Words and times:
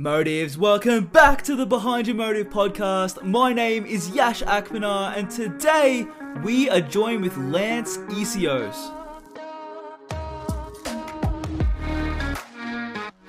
Motives, 0.00 0.56
welcome 0.56 1.04
back 1.04 1.42
to 1.42 1.54
the 1.54 1.66
Behind 1.66 2.06
Your 2.06 2.16
Motive 2.16 2.48
podcast. 2.48 3.22
My 3.22 3.52
name 3.52 3.84
is 3.84 4.08
Yash 4.08 4.40
Akmanar, 4.44 5.14
and 5.14 5.30
today 5.30 6.06
we 6.42 6.70
are 6.70 6.80
joined 6.80 7.20
with 7.20 7.36
Lance 7.36 7.98
Essihos. 8.08 8.96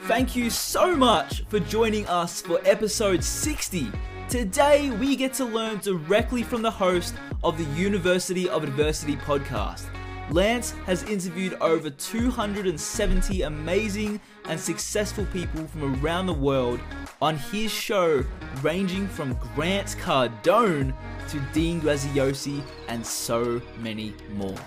Thank 0.03 0.33
you 0.33 0.49
so 0.49 0.95
much 0.95 1.43
for 1.49 1.59
joining 1.59 2.07
us 2.07 2.41
for 2.41 2.61
episode 2.63 3.21
60. 3.21 3.91
Today 4.29 4.91
we 4.91 5.17
get 5.17 5.33
to 5.33 5.43
learn 5.43 5.79
directly 5.79 6.41
from 6.41 6.61
the 6.61 6.71
host 6.71 7.15
of 7.43 7.57
the 7.57 7.65
University 7.77 8.47
of 8.47 8.63
Adversity 8.63 9.17
podcast. 9.17 9.87
Lance 10.29 10.71
has 10.85 11.03
interviewed 11.03 11.55
over 11.55 11.89
270 11.89 13.41
amazing 13.41 14.21
and 14.45 14.59
successful 14.59 15.25
people 15.33 15.65
from 15.67 16.03
around 16.03 16.25
the 16.25 16.33
world 16.33 16.79
on 17.21 17.37
his 17.37 17.71
show, 17.71 18.23
ranging 18.61 19.07
from 19.07 19.37
Grant 19.55 19.95
Cardone 20.01 20.93
to 21.29 21.39
Dean 21.53 21.79
Graziosi 21.81 22.61
and 22.87 23.05
so 23.05 23.61
many 23.79 24.13
more. 24.33 24.57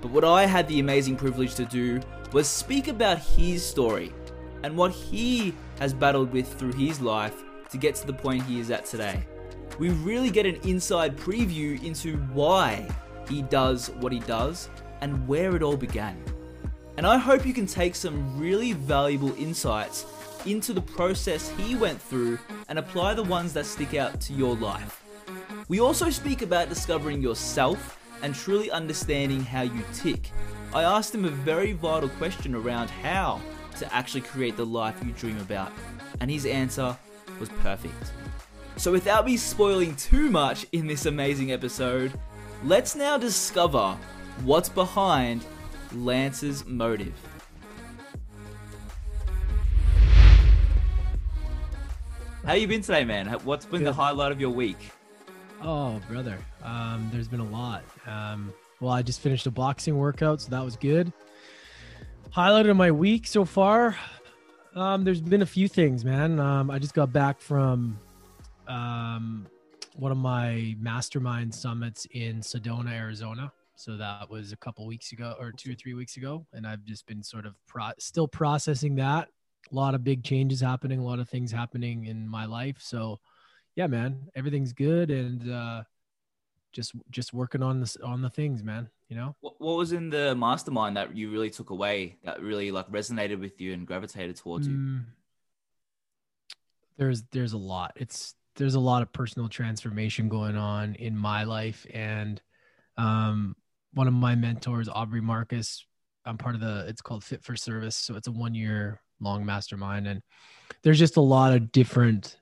But 0.00 0.10
what 0.10 0.24
I 0.24 0.46
had 0.46 0.68
the 0.68 0.80
amazing 0.80 1.16
privilege 1.16 1.54
to 1.54 1.64
do 1.64 2.00
was 2.32 2.46
speak 2.46 2.88
about 2.88 3.18
his 3.18 3.64
story 3.64 4.12
and 4.62 4.76
what 4.76 4.92
he 4.92 5.54
has 5.78 5.94
battled 5.94 6.32
with 6.32 6.52
through 6.58 6.72
his 6.72 7.00
life 7.00 7.42
to 7.70 7.78
get 7.78 7.94
to 7.96 8.06
the 8.06 8.12
point 8.12 8.42
he 8.44 8.60
is 8.60 8.70
at 8.70 8.84
today. 8.84 9.24
We 9.78 9.90
really 9.90 10.30
get 10.30 10.46
an 10.46 10.56
inside 10.68 11.16
preview 11.16 11.82
into 11.82 12.16
why 12.32 12.88
he 13.28 13.42
does 13.42 13.90
what 13.90 14.12
he 14.12 14.20
does 14.20 14.68
and 15.00 15.26
where 15.26 15.56
it 15.56 15.62
all 15.62 15.76
began. 15.76 16.22
And 16.96 17.06
I 17.06 17.18
hope 17.18 17.44
you 17.44 17.52
can 17.52 17.66
take 17.66 17.94
some 17.94 18.38
really 18.38 18.72
valuable 18.72 19.34
insights 19.36 20.06
into 20.46 20.72
the 20.72 20.80
process 20.80 21.50
he 21.50 21.74
went 21.74 22.00
through 22.00 22.38
and 22.68 22.78
apply 22.78 23.14
the 23.14 23.22
ones 23.22 23.52
that 23.54 23.66
stick 23.66 23.94
out 23.94 24.20
to 24.20 24.32
your 24.32 24.54
life. 24.54 25.02
We 25.68 25.80
also 25.80 26.10
speak 26.10 26.42
about 26.42 26.68
discovering 26.68 27.20
yourself 27.22 27.98
and 28.22 28.34
truly 28.34 28.70
understanding 28.70 29.42
how 29.42 29.62
you 29.62 29.82
tick. 29.92 30.30
I 30.72 30.82
asked 30.82 31.14
him 31.14 31.24
a 31.24 31.30
very 31.30 31.72
vital 31.72 32.08
question 32.10 32.54
around 32.54 32.90
how 32.90 33.40
to 33.78 33.94
actually 33.94 34.20
create 34.20 34.56
the 34.56 34.66
life 34.66 34.94
you 35.04 35.12
dream 35.12 35.38
about, 35.38 35.72
and 36.20 36.30
his 36.30 36.46
answer 36.46 36.96
was 37.40 37.48
perfect. 37.60 38.12
So, 38.76 38.92
without 38.92 39.24
me 39.24 39.36
spoiling 39.36 39.96
too 39.96 40.30
much 40.30 40.66
in 40.72 40.86
this 40.86 41.06
amazing 41.06 41.52
episode, 41.52 42.12
let's 42.64 42.96
now 42.96 43.16
discover 43.16 43.96
what's 44.42 44.68
behind 44.68 45.44
Lance's 45.94 46.64
motive. 46.66 47.14
How 52.44 52.52
you 52.52 52.68
been 52.68 52.82
today, 52.82 53.04
man? 53.04 53.26
What's 53.44 53.64
been 53.64 53.80
Good. 53.80 53.88
the 53.88 53.92
highlight 53.94 54.30
of 54.30 54.40
your 54.40 54.50
week? 54.50 54.90
Oh, 55.62 56.00
brother, 56.08 56.38
um, 56.62 57.08
there's 57.10 57.28
been 57.28 57.40
a 57.40 57.44
lot. 57.44 57.82
Um, 58.06 58.52
well, 58.80 58.92
I 58.92 59.00
just 59.00 59.20
finished 59.20 59.46
a 59.46 59.50
boxing 59.50 59.96
workout, 59.96 60.42
so 60.42 60.50
that 60.50 60.62
was 60.62 60.76
good. 60.76 61.10
Highlight 62.30 62.66
of 62.66 62.76
my 62.76 62.90
week 62.90 63.26
so 63.26 63.46
far. 63.46 63.96
Um, 64.74 65.04
there's 65.04 65.22
been 65.22 65.40
a 65.40 65.46
few 65.46 65.68
things, 65.68 66.04
man. 66.04 66.38
Um, 66.38 66.70
I 66.70 66.78
just 66.78 66.92
got 66.92 67.12
back 67.12 67.40
from 67.40 67.98
um, 68.68 69.46
one 69.96 70.12
of 70.12 70.18
my 70.18 70.76
mastermind 70.78 71.54
summits 71.54 72.06
in 72.10 72.40
Sedona, 72.40 72.92
Arizona. 72.92 73.52
So 73.76 73.96
that 73.96 74.30
was 74.30 74.52
a 74.52 74.56
couple 74.56 74.86
weeks 74.86 75.12
ago 75.12 75.34
or 75.38 75.52
two 75.52 75.72
or 75.72 75.74
three 75.74 75.94
weeks 75.94 76.16
ago. 76.16 76.46
And 76.52 76.66
I've 76.66 76.84
just 76.84 77.06
been 77.06 77.22
sort 77.22 77.46
of 77.46 77.54
pro- 77.66 77.90
still 77.98 78.28
processing 78.28 78.96
that. 78.96 79.28
A 79.72 79.74
lot 79.74 79.94
of 79.94 80.04
big 80.04 80.22
changes 80.22 80.60
happening, 80.60 81.00
a 81.00 81.04
lot 81.04 81.18
of 81.18 81.28
things 81.28 81.50
happening 81.50 82.06
in 82.06 82.28
my 82.28 82.44
life. 82.44 82.76
So 82.80 83.18
yeah, 83.76 83.86
man, 83.86 84.28
everything's 84.36 84.72
good. 84.72 85.10
And, 85.10 85.50
uh, 85.50 85.82
just, 86.72 86.92
just 87.10 87.32
working 87.32 87.62
on 87.62 87.80
this, 87.80 87.96
on 87.96 88.20
the 88.20 88.30
things, 88.30 88.62
man, 88.62 88.88
you 89.08 89.16
know? 89.16 89.36
What, 89.40 89.54
what 89.58 89.76
was 89.76 89.92
in 89.92 90.10
the 90.10 90.34
mastermind 90.34 90.96
that 90.96 91.16
you 91.16 91.30
really 91.30 91.50
took 91.50 91.70
away 91.70 92.18
that 92.24 92.42
really 92.42 92.72
like 92.72 92.88
resonated 92.90 93.38
with 93.38 93.60
you 93.60 93.72
and 93.72 93.86
gravitated 93.86 94.36
towards 94.36 94.66
you? 94.66 94.74
Mm, 94.74 95.04
there's, 96.96 97.22
there's 97.30 97.52
a 97.52 97.58
lot. 97.58 97.92
It's, 97.96 98.34
there's 98.56 98.74
a 98.74 98.80
lot 98.80 99.02
of 99.02 99.12
personal 99.12 99.48
transformation 99.48 100.28
going 100.28 100.56
on 100.56 100.94
in 100.96 101.16
my 101.16 101.44
life 101.44 101.86
and, 101.92 102.42
um, 102.96 103.56
one 103.94 104.08
of 104.08 104.14
my 104.14 104.34
mentors, 104.34 104.88
Aubrey 104.88 105.20
Marcus. 105.20 105.84
I'm 106.26 106.38
part 106.38 106.54
of 106.54 106.60
the, 106.60 106.84
it's 106.88 107.02
called 107.02 107.24
Fit 107.24 107.42
for 107.42 107.56
Service. 107.56 107.96
So 107.96 108.16
it's 108.16 108.28
a 108.28 108.32
one 108.32 108.54
year 108.54 109.00
long 109.20 109.44
mastermind. 109.44 110.06
And 110.06 110.22
there's 110.82 110.98
just 110.98 111.16
a 111.16 111.22
lot 111.22 111.54
of 111.54 111.72
different 111.72 112.38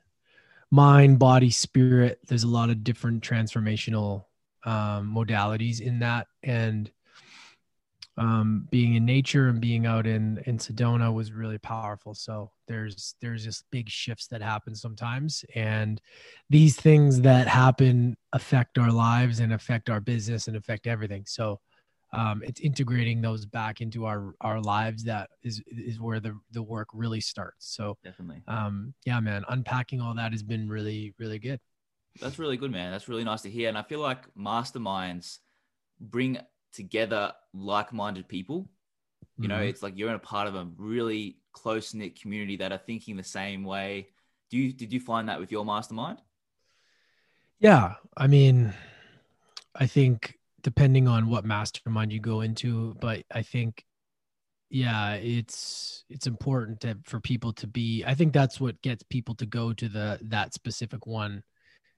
mind, 0.71 1.19
body, 1.19 1.49
spirit. 1.49 2.19
There's 2.27 2.43
a 2.43 2.47
lot 2.47 2.69
of 2.69 2.83
different 2.83 3.23
transformational 3.23 4.25
um, 4.65 5.13
modalities 5.15 5.81
in 5.81 5.99
that. 5.99 6.27
And 6.41 6.89
um, 8.17 8.67
being 8.69 8.93
in 8.95 9.05
nature 9.05 9.47
and 9.47 9.59
being 9.59 9.85
out 9.85 10.05
in 10.05 10.41
in 10.45 10.57
Sedona 10.57 11.11
was 11.13 11.31
really 11.31 11.57
powerful. 11.57 12.13
So 12.13 12.51
there's 12.67 13.15
there's 13.21 13.43
just 13.43 13.65
big 13.71 13.89
shifts 13.89 14.27
that 14.27 14.41
happen 14.41 14.75
sometimes, 14.75 15.43
and 15.55 15.99
these 16.49 16.75
things 16.75 17.21
that 17.21 17.47
happen 17.47 18.15
affect 18.31 18.77
our 18.77 18.91
lives 18.91 19.39
and 19.39 19.53
affect 19.53 19.89
our 19.89 19.99
business 19.99 20.47
and 20.47 20.55
affect 20.55 20.85
everything. 20.85 21.23
So 21.25 21.59
um, 22.13 22.43
it's 22.45 22.61
integrating 22.61 23.21
those 23.21 23.47
back 23.47 23.81
into 23.81 24.05
our 24.05 24.35
our 24.41 24.61
lives 24.61 25.03
that 25.05 25.29
is 25.41 25.63
is 25.67 25.99
where 25.99 26.19
the 26.19 26.39
the 26.51 26.61
work 26.61 26.89
really 26.93 27.21
starts. 27.21 27.73
So 27.75 27.97
definitely, 28.03 28.43
um, 28.47 28.93
yeah, 29.05 29.19
man, 29.19 29.43
unpacking 29.49 30.01
all 30.01 30.13
that 30.15 30.31
has 30.31 30.43
been 30.43 30.69
really 30.69 31.15
really 31.17 31.39
good. 31.39 31.59
That's 32.21 32.37
really 32.37 32.57
good, 32.57 32.71
man. 32.71 32.91
That's 32.91 33.09
really 33.09 33.23
nice 33.23 33.41
to 33.41 33.49
hear, 33.49 33.69
and 33.69 33.77
I 33.77 33.81
feel 33.81 33.99
like 33.99 34.31
masterminds 34.35 35.39
bring 35.99 36.37
together 36.73 37.33
like-minded 37.53 38.27
people. 38.27 38.69
You 39.39 39.47
know 39.47 39.55
mm-hmm. 39.55 39.63
it's 39.63 39.81
like 39.81 39.97
you're 39.97 40.09
in 40.09 40.15
a 40.15 40.19
part 40.19 40.47
of 40.47 40.55
a 40.55 40.67
really 40.77 41.37
close-knit 41.53 42.19
community 42.19 42.57
that 42.57 42.71
are 42.71 42.77
thinking 42.77 43.15
the 43.15 43.23
same 43.23 43.63
way. 43.63 44.09
Do 44.51 44.57
you 44.57 44.71
did 44.71 44.93
you 44.93 44.99
find 44.99 45.27
that 45.29 45.39
with 45.39 45.51
your 45.51 45.65
mastermind? 45.65 46.19
Yeah 47.59 47.93
i 48.17 48.27
mean 48.27 48.73
i 49.73 49.87
think 49.87 50.37
depending 50.61 51.07
on 51.07 51.29
what 51.29 51.45
mastermind 51.45 52.11
you 52.11 52.19
go 52.19 52.41
into 52.41 52.95
but 52.99 53.23
i 53.31 53.41
think 53.41 53.85
yeah 54.69 55.13
it's 55.13 56.03
it's 56.09 56.27
important 56.27 56.81
to, 56.81 56.97
for 57.03 57.19
people 57.19 57.53
to 57.53 57.67
be 57.67 58.03
i 58.05 58.13
think 58.13 58.33
that's 58.33 58.59
what 58.59 58.81
gets 58.81 59.03
people 59.03 59.35
to 59.35 59.45
go 59.45 59.71
to 59.71 59.87
the 59.87 60.19
that 60.23 60.53
specific 60.53 61.05
one 61.07 61.43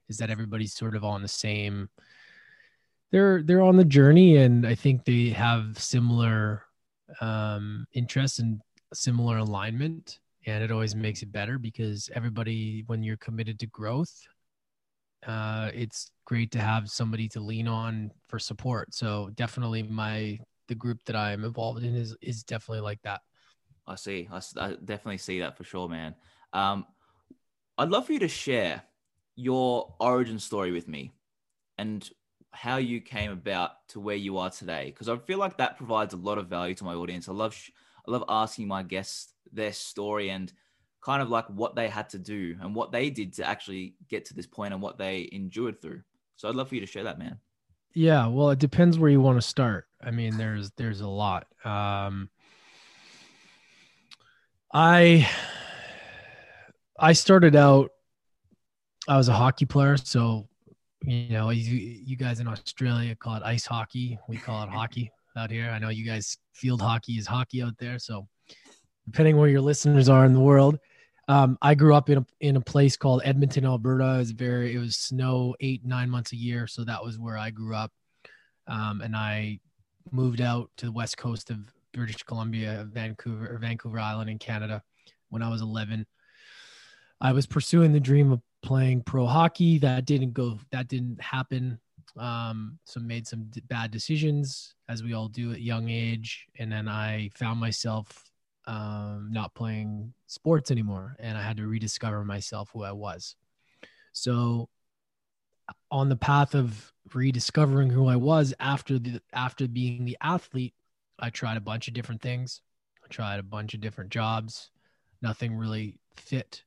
is 0.08 0.18
that 0.18 0.30
everybody's 0.30 0.74
sort 0.74 0.94
of 0.94 1.04
on 1.04 1.22
the 1.22 1.28
same 1.28 1.88
they're 3.16 3.42
they're 3.42 3.62
on 3.62 3.76
the 3.76 3.84
journey 3.84 4.36
and 4.36 4.66
i 4.66 4.74
think 4.74 5.04
they 5.04 5.30
have 5.30 5.78
similar 5.78 6.66
um 7.20 7.86
interests 7.94 8.38
and 8.38 8.60
similar 8.92 9.38
alignment. 9.38 10.20
And 10.46 10.62
it 10.62 10.70
always 10.70 10.94
makes 10.94 11.22
it 11.22 11.32
better 11.32 11.58
because 11.58 12.08
everybody 12.14 12.84
when 12.86 13.02
you're 13.02 13.16
committed 13.16 13.58
to 13.60 13.66
growth 13.66 14.14
uh 15.26 15.70
it's 15.74 16.10
great 16.24 16.52
to 16.52 16.60
have 16.60 16.88
somebody 16.88 17.28
to 17.30 17.40
lean 17.40 17.68
on 17.68 18.12
for 18.28 18.38
support. 18.38 18.94
So 18.94 19.30
definitely 19.34 19.82
my 19.82 20.38
the 20.68 20.74
group 20.74 20.98
that 21.06 21.16
i'm 21.16 21.44
involved 21.44 21.84
in 21.84 21.94
is 21.94 22.16
is 22.20 22.42
definitely 22.44 22.82
like 22.82 23.00
that. 23.02 23.20
I 23.86 23.94
see. 23.94 24.28
I, 24.30 24.40
I 24.58 24.68
definitely 24.84 25.18
see 25.18 25.40
that 25.40 25.56
for 25.56 25.64
sure 25.64 25.88
man. 25.88 26.14
Um 26.52 26.86
i'd 27.78 27.88
love 27.88 28.06
for 28.06 28.12
you 28.12 28.20
to 28.20 28.28
share 28.28 28.82
your 29.34 29.94
origin 30.00 30.38
story 30.38 30.72
with 30.72 30.86
me. 30.86 31.12
And 31.78 32.08
how 32.56 32.78
you 32.78 33.00
came 33.00 33.30
about 33.30 33.86
to 33.88 34.00
where 34.00 34.16
you 34.16 34.38
are 34.38 34.50
today 34.50 34.86
because 34.86 35.08
I 35.08 35.16
feel 35.18 35.38
like 35.38 35.58
that 35.58 35.76
provides 35.76 36.14
a 36.14 36.16
lot 36.16 36.38
of 36.38 36.48
value 36.48 36.74
to 36.76 36.84
my 36.84 36.94
audience. 36.94 37.28
I 37.28 37.32
love 37.32 37.54
sh- 37.54 37.70
I 38.06 38.10
love 38.10 38.24
asking 38.28 38.66
my 38.68 38.82
guests 38.82 39.34
their 39.52 39.72
story 39.72 40.30
and 40.30 40.52
kind 41.02 41.22
of 41.22 41.28
like 41.28 41.46
what 41.48 41.76
they 41.76 41.88
had 41.88 42.08
to 42.10 42.18
do 42.18 42.56
and 42.60 42.74
what 42.74 42.92
they 42.92 43.10
did 43.10 43.34
to 43.34 43.46
actually 43.46 43.94
get 44.08 44.24
to 44.26 44.34
this 44.34 44.46
point 44.46 44.72
and 44.72 44.82
what 44.82 44.98
they 44.98 45.28
endured 45.32 45.80
through. 45.80 46.02
So 46.36 46.48
I'd 46.48 46.54
love 46.54 46.68
for 46.68 46.74
you 46.74 46.80
to 46.80 46.86
share 46.86 47.04
that, 47.04 47.18
man. 47.18 47.38
Yeah, 47.94 48.26
well, 48.26 48.50
it 48.50 48.58
depends 48.58 48.98
where 48.98 49.10
you 49.10 49.20
want 49.20 49.40
to 49.40 49.46
start. 49.46 49.86
I 50.02 50.10
mean, 50.10 50.36
there's 50.36 50.70
there's 50.72 51.02
a 51.02 51.08
lot. 51.08 51.46
Um 51.64 52.30
I 54.72 55.28
I 56.98 57.12
started 57.12 57.54
out 57.54 57.90
I 59.08 59.16
was 59.16 59.28
a 59.28 59.32
hockey 59.34 59.66
player, 59.66 59.96
so 59.96 60.48
you 61.02 61.28
know, 61.30 61.50
you, 61.50 61.74
you 61.74 62.16
guys 62.16 62.40
in 62.40 62.48
Australia 62.48 63.14
call 63.14 63.36
it 63.36 63.42
ice 63.44 63.66
hockey. 63.66 64.18
We 64.28 64.36
call 64.36 64.62
it 64.64 64.70
hockey 64.70 65.10
out 65.36 65.50
here. 65.50 65.70
I 65.70 65.78
know 65.78 65.88
you 65.88 66.06
guys 66.06 66.38
field 66.52 66.80
hockey 66.80 67.14
is 67.14 67.26
hockey 67.26 67.62
out 67.62 67.74
there. 67.78 67.98
So 67.98 68.26
depending 69.04 69.36
where 69.36 69.48
your 69.48 69.60
listeners 69.60 70.08
are 70.08 70.24
in 70.24 70.32
the 70.32 70.40
world, 70.40 70.78
um, 71.28 71.58
I 71.60 71.74
grew 71.74 71.94
up 71.94 72.08
in 72.08 72.18
a, 72.18 72.26
in 72.40 72.56
a 72.56 72.60
place 72.60 72.96
called 72.96 73.22
Edmonton, 73.24 73.66
Alberta. 73.66 74.14
It 74.14 74.18
was 74.18 74.30
very, 74.30 74.74
it 74.74 74.78
was 74.78 74.96
snow 74.96 75.54
eight, 75.60 75.84
nine 75.84 76.08
months 76.08 76.32
a 76.32 76.36
year. 76.36 76.66
So 76.66 76.84
that 76.84 77.02
was 77.04 77.18
where 77.18 77.36
I 77.36 77.50
grew 77.50 77.74
up. 77.74 77.92
Um, 78.68 79.00
and 79.00 79.14
I 79.14 79.60
moved 80.10 80.40
out 80.40 80.70
to 80.78 80.86
the 80.86 80.92
West 80.92 81.16
coast 81.16 81.50
of 81.50 81.58
British 81.92 82.22
Columbia, 82.22 82.86
Vancouver, 82.92 83.58
Vancouver 83.60 83.98
Island 83.98 84.30
in 84.30 84.38
Canada 84.38 84.82
when 85.28 85.42
I 85.42 85.48
was 85.48 85.62
11 85.62 86.06
I 87.20 87.32
was 87.32 87.46
pursuing 87.46 87.92
the 87.92 88.00
dream 88.00 88.32
of 88.32 88.40
playing 88.66 89.02
pro 89.02 89.26
hockey. 89.26 89.78
That 89.78 90.04
didn't 90.04 90.32
go. 90.32 90.58
That 90.72 90.88
didn't 90.88 91.20
happen. 91.22 91.78
Um, 92.18 92.78
so 92.84 93.00
made 93.00 93.26
some 93.26 93.44
d- 93.44 93.62
bad 93.68 93.90
decisions, 93.90 94.74
as 94.88 95.02
we 95.02 95.14
all 95.14 95.28
do 95.28 95.52
at 95.52 95.60
young 95.60 95.88
age, 95.88 96.46
and 96.58 96.70
then 96.70 96.88
I 96.88 97.30
found 97.34 97.60
myself 97.60 98.30
um, 98.66 99.28
not 99.30 99.54
playing 99.54 100.12
sports 100.26 100.70
anymore, 100.70 101.16
and 101.18 101.36
I 101.36 101.42
had 101.42 101.58
to 101.58 101.66
rediscover 101.66 102.24
myself 102.24 102.70
who 102.72 102.82
I 102.82 102.92
was. 102.92 103.36
So, 104.12 104.68
on 105.90 106.08
the 106.08 106.16
path 106.16 106.54
of 106.54 106.92
rediscovering 107.12 107.90
who 107.90 108.06
I 108.08 108.16
was 108.16 108.54
after 108.60 108.98
the 108.98 109.20
after 109.32 109.68
being 109.68 110.04
the 110.04 110.16
athlete, 110.20 110.74
I 111.18 111.30
tried 111.30 111.56
a 111.56 111.60
bunch 111.60 111.86
of 111.88 111.94
different 111.94 112.22
things. 112.22 112.62
I 113.04 113.08
tried 113.08 113.38
a 113.38 113.44
bunch 113.44 113.74
of 113.74 113.80
different 113.80 114.10
jobs. 114.10 114.70
Nothing 115.22 115.54
really 115.54 115.98
fit. 116.16 116.62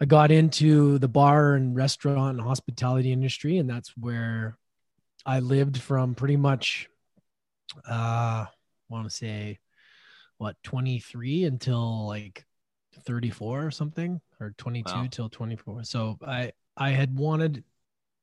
I 0.00 0.04
got 0.06 0.30
into 0.30 0.98
the 0.98 1.08
bar 1.08 1.54
and 1.54 1.76
restaurant 1.76 2.38
and 2.38 2.40
hospitality 2.40 3.12
industry, 3.12 3.58
and 3.58 3.68
that's 3.68 3.96
where 3.96 4.58
I 5.24 5.40
lived 5.40 5.78
from 5.78 6.14
pretty 6.14 6.36
much 6.36 6.88
uh 7.88 8.46
I 8.46 8.48
want 8.88 9.08
to 9.08 9.14
say 9.14 9.58
what 10.38 10.56
23 10.62 11.44
until 11.44 12.06
like 12.06 12.44
34 13.06 13.66
or 13.66 13.70
something 13.70 14.20
or 14.40 14.54
22 14.58 14.92
wow. 14.92 15.06
till 15.10 15.28
24 15.28 15.82
so 15.84 16.16
i 16.24 16.52
i 16.76 16.90
had 16.90 17.16
wanted 17.16 17.64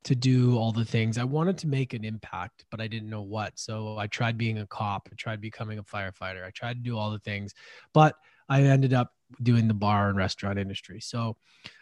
to 0.03 0.15
do 0.15 0.57
all 0.57 0.71
the 0.71 0.85
things. 0.85 1.17
I 1.17 1.23
wanted 1.23 1.59
to 1.59 1.67
make 1.67 1.93
an 1.93 2.03
impact 2.03 2.65
but 2.71 2.81
i 2.81 2.87
didn't 2.87 3.09
know 3.09 3.21
what. 3.21 3.57
So 3.59 3.97
i 3.97 4.07
tried 4.07 4.37
being 4.37 4.59
a 4.59 4.67
cop. 4.67 5.07
I 5.11 5.15
tried 5.15 5.41
becoming 5.41 5.79
a 5.79 5.83
firefighter. 5.83 6.45
I 6.45 6.51
tried 6.51 6.73
to 6.73 6.79
do 6.81 6.97
all 6.97 7.11
the 7.11 7.19
things. 7.19 7.53
But 7.93 8.15
i 8.51 8.63
ended 8.63 8.93
up 8.93 9.13
doing 9.41 9.67
the 9.67 9.73
bar 9.73 10.09
and 10.09 10.17
restaurant 10.17 10.59
industry. 10.59 10.99
So 10.99 11.37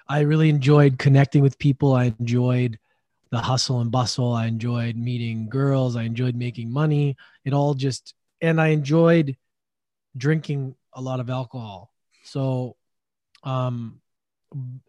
i 0.08 0.22
really 0.22 0.50
enjoyed 0.50 1.00
connecting 1.00 1.42
with 1.42 1.60
people. 1.60 1.94
I 1.94 2.14
enjoyed 2.20 2.80
the 3.32 3.40
hustle 3.40 3.82
and 3.82 3.92
bustle. 3.92 4.34
I 4.34 4.48
enjoyed 4.48 4.96
meeting 4.96 5.50
girls. 5.50 5.96
I 5.96 6.04
enjoyed 6.04 6.36
making 6.36 6.72
money. 6.72 7.16
It 7.46 7.54
all 7.54 7.74
just 7.74 8.14
and 8.42 8.62
i 8.62 8.68
enjoyed 8.68 9.36
drinking 10.16 10.76
a 10.94 11.02
lot 11.02 11.20
of 11.20 11.30
alcohol. 11.30 11.92
So 12.24 12.76
um 13.44 14.02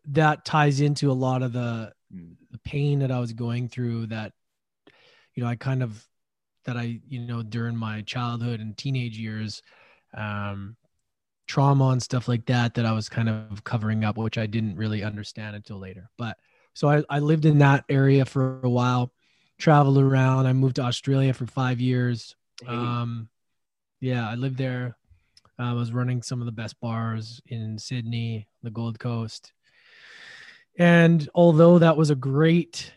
that 0.06 0.44
ties 0.44 0.81
into 0.81 1.11
a 1.11 1.21
lot 1.26 1.43
of 1.43 1.53
the 1.53 1.93
hmm. 2.12 2.33
the 2.50 2.59
pain 2.59 3.00
that 3.00 3.11
I 3.11 3.21
was 3.21 3.33
going 3.33 3.69
through 3.69 4.06
that 4.09 4.33
you 5.35 5.43
know 5.43 5.49
I 5.49 5.56
kind 5.56 5.83
of 5.83 6.06
that 6.65 6.76
I 6.76 7.00
you 7.09 7.21
know 7.21 7.43
during 7.43 7.76
my 7.76 8.03
childhood 8.03 8.61
and 8.61 8.76
teenage 8.76 9.19
years 9.19 9.62
um 10.15 10.76
trauma 11.50 11.88
and 11.88 12.00
stuff 12.00 12.29
like 12.29 12.47
that 12.47 12.75
that 12.75 12.87
I 12.87 12.93
was 12.93 13.08
kind 13.08 13.29
of 13.29 13.64
covering 13.64 14.05
up 14.05 14.17
which 14.17 14.38
I 14.38 14.47
didn't 14.47 14.76
really 14.76 15.02
understand 15.02 15.56
until 15.56 15.79
later. 15.79 16.08
But 16.17 16.38
so 16.75 16.88
I, 16.88 17.02
I 17.11 17.19
lived 17.19 17.44
in 17.44 17.58
that 17.58 17.85
area 17.88 18.25
for 18.25 18.61
a 18.62 18.70
while 18.70 19.12
traveled 19.58 19.99
around. 19.99 20.47
I 20.47 20.52
moved 20.52 20.76
to 20.76 20.82
Australia 20.82 21.35
for 21.35 21.47
five 21.47 21.81
years. 21.81 22.37
Um 22.69 23.29
yeah 23.99 24.31
I 24.31 24.37
lived 24.37 24.58
there. 24.58 24.97
I 25.58 25.73
was 25.73 25.93
running 25.93 26.23
some 26.23 26.38
of 26.41 26.47
the 26.47 26.52
best 26.52 26.81
bars 26.81 27.43
in 27.49 27.79
Sydney, 27.79 28.47
the 28.62 28.70
Gold 28.70 29.00
Coast. 29.00 29.52
And 30.79 31.29
although 31.35 31.81
that 31.81 31.97
was 31.97 32.11
a 32.11 32.14
great 32.14 32.93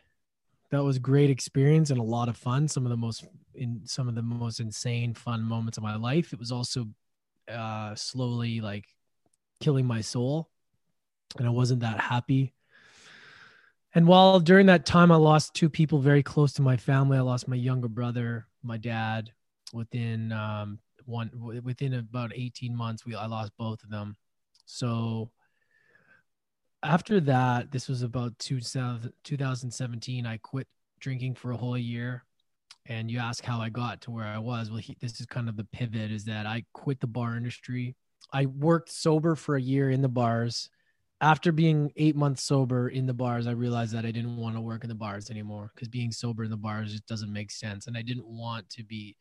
that 0.70 0.84
was 0.84 1.00
great 1.00 1.32
experience 1.32 1.90
and 1.90 2.00
a 2.00 2.04
lot 2.04 2.30
of 2.30 2.38
fun, 2.38 2.68
some 2.68 2.86
of 2.86 2.92
the 2.92 2.98
most 2.98 3.26
in 3.56 3.82
some 3.86 4.08
of 4.08 4.14
the 4.14 4.22
most 4.22 4.60
insane 4.60 5.16
fun 5.16 5.42
moments 5.42 5.80
of 5.80 5.84
my 5.84 5.96
life, 5.96 6.34
it 6.34 6.40
was 6.40 6.52
also 6.52 6.86
uh 7.50 7.96
slowly 7.96 8.62
like 8.62 8.86
killing 9.60 9.86
my 9.86 10.02
soul 10.02 10.50
and 11.38 11.48
I 11.48 11.52
wasn't 11.52 11.82
that 11.82 12.00
happy. 12.00 12.54
And 13.96 14.08
while 14.08 14.40
during 14.40 14.68
that 14.68 14.86
time 14.86 15.12
I 15.12 15.16
lost 15.16 15.54
two 15.54 15.70
people 15.70 16.00
very 16.00 16.24
close 16.24 16.54
to 16.54 16.62
my 16.62 16.78
family, 16.78 17.18
I 17.18 17.22
lost 17.22 17.48
my 17.48 17.56
younger 17.56 17.88
brother, 17.88 18.48
my 18.64 18.78
dad 18.78 19.32
within 19.72 20.32
um 20.32 20.80
one 21.06 21.30
within 21.64 21.96
about 21.96 22.32
18 22.34 22.76
months 22.76 23.06
we 23.06 23.16
I 23.16 23.26
lost 23.26 23.52
both 23.58 23.84
of 23.84 23.90
them. 23.90 24.16
So 24.66 25.32
after 26.82 27.20
that, 27.22 27.72
this 27.72 27.88
was 27.88 28.02
about 28.02 28.38
2017, 28.40 30.26
I 30.26 30.38
quit 30.38 30.68
drinking 31.00 31.36
for 31.36 31.52
a 31.52 31.58
whole 31.58 31.78
year. 31.78 32.26
And 32.86 33.10
you 33.10 33.20
ask 33.20 33.44
how 33.44 33.60
I 33.60 33.70
got 33.70 34.02
to 34.02 34.12
where 34.12 34.26
I 34.26 34.38
was. 34.38 34.70
Well, 34.70 34.80
he, 34.80 34.98
this 35.02 35.20
is 35.20 35.26
kind 35.26 35.48
of 35.48 35.56
the 35.56 35.64
pivot 35.64 36.12
is 36.12 36.26
that 36.26 36.46
I 36.46 36.66
quit 36.74 37.00
the 37.00 37.08
bar 37.08 37.38
industry. 37.38 37.96
I 38.34 38.46
worked 38.48 38.92
sober 38.92 39.36
for 39.36 39.56
a 39.56 39.62
year 39.62 39.90
in 39.90 40.02
the 40.02 40.10
bars. 40.10 40.70
After 41.22 41.54
being 41.54 41.92
eight 41.96 42.18
months 42.18 42.44
sober 42.44 42.90
in 42.90 43.06
the 43.06 43.14
bars, 43.14 43.48
I 43.48 43.52
realized 43.52 43.94
that 43.94 44.06
I 44.06 44.12
didn't 44.12 44.36
want 44.36 44.56
to 44.56 44.62
work 44.62 44.84
in 44.84 44.90
the 44.90 44.96
bars 44.96 45.30
anymore 45.30 45.72
because 45.74 45.88
being 45.88 46.12
sober 46.12 46.44
in 46.44 46.52
the 46.52 46.58
bars 46.58 46.92
just 46.92 47.08
doesn't 47.08 47.32
make 47.32 47.52
sense. 47.52 47.88
And 47.88 47.98
I 47.98 48.02
didn't 48.02 48.28
want 48.28 48.70
to 48.72 48.84
be 48.84 49.16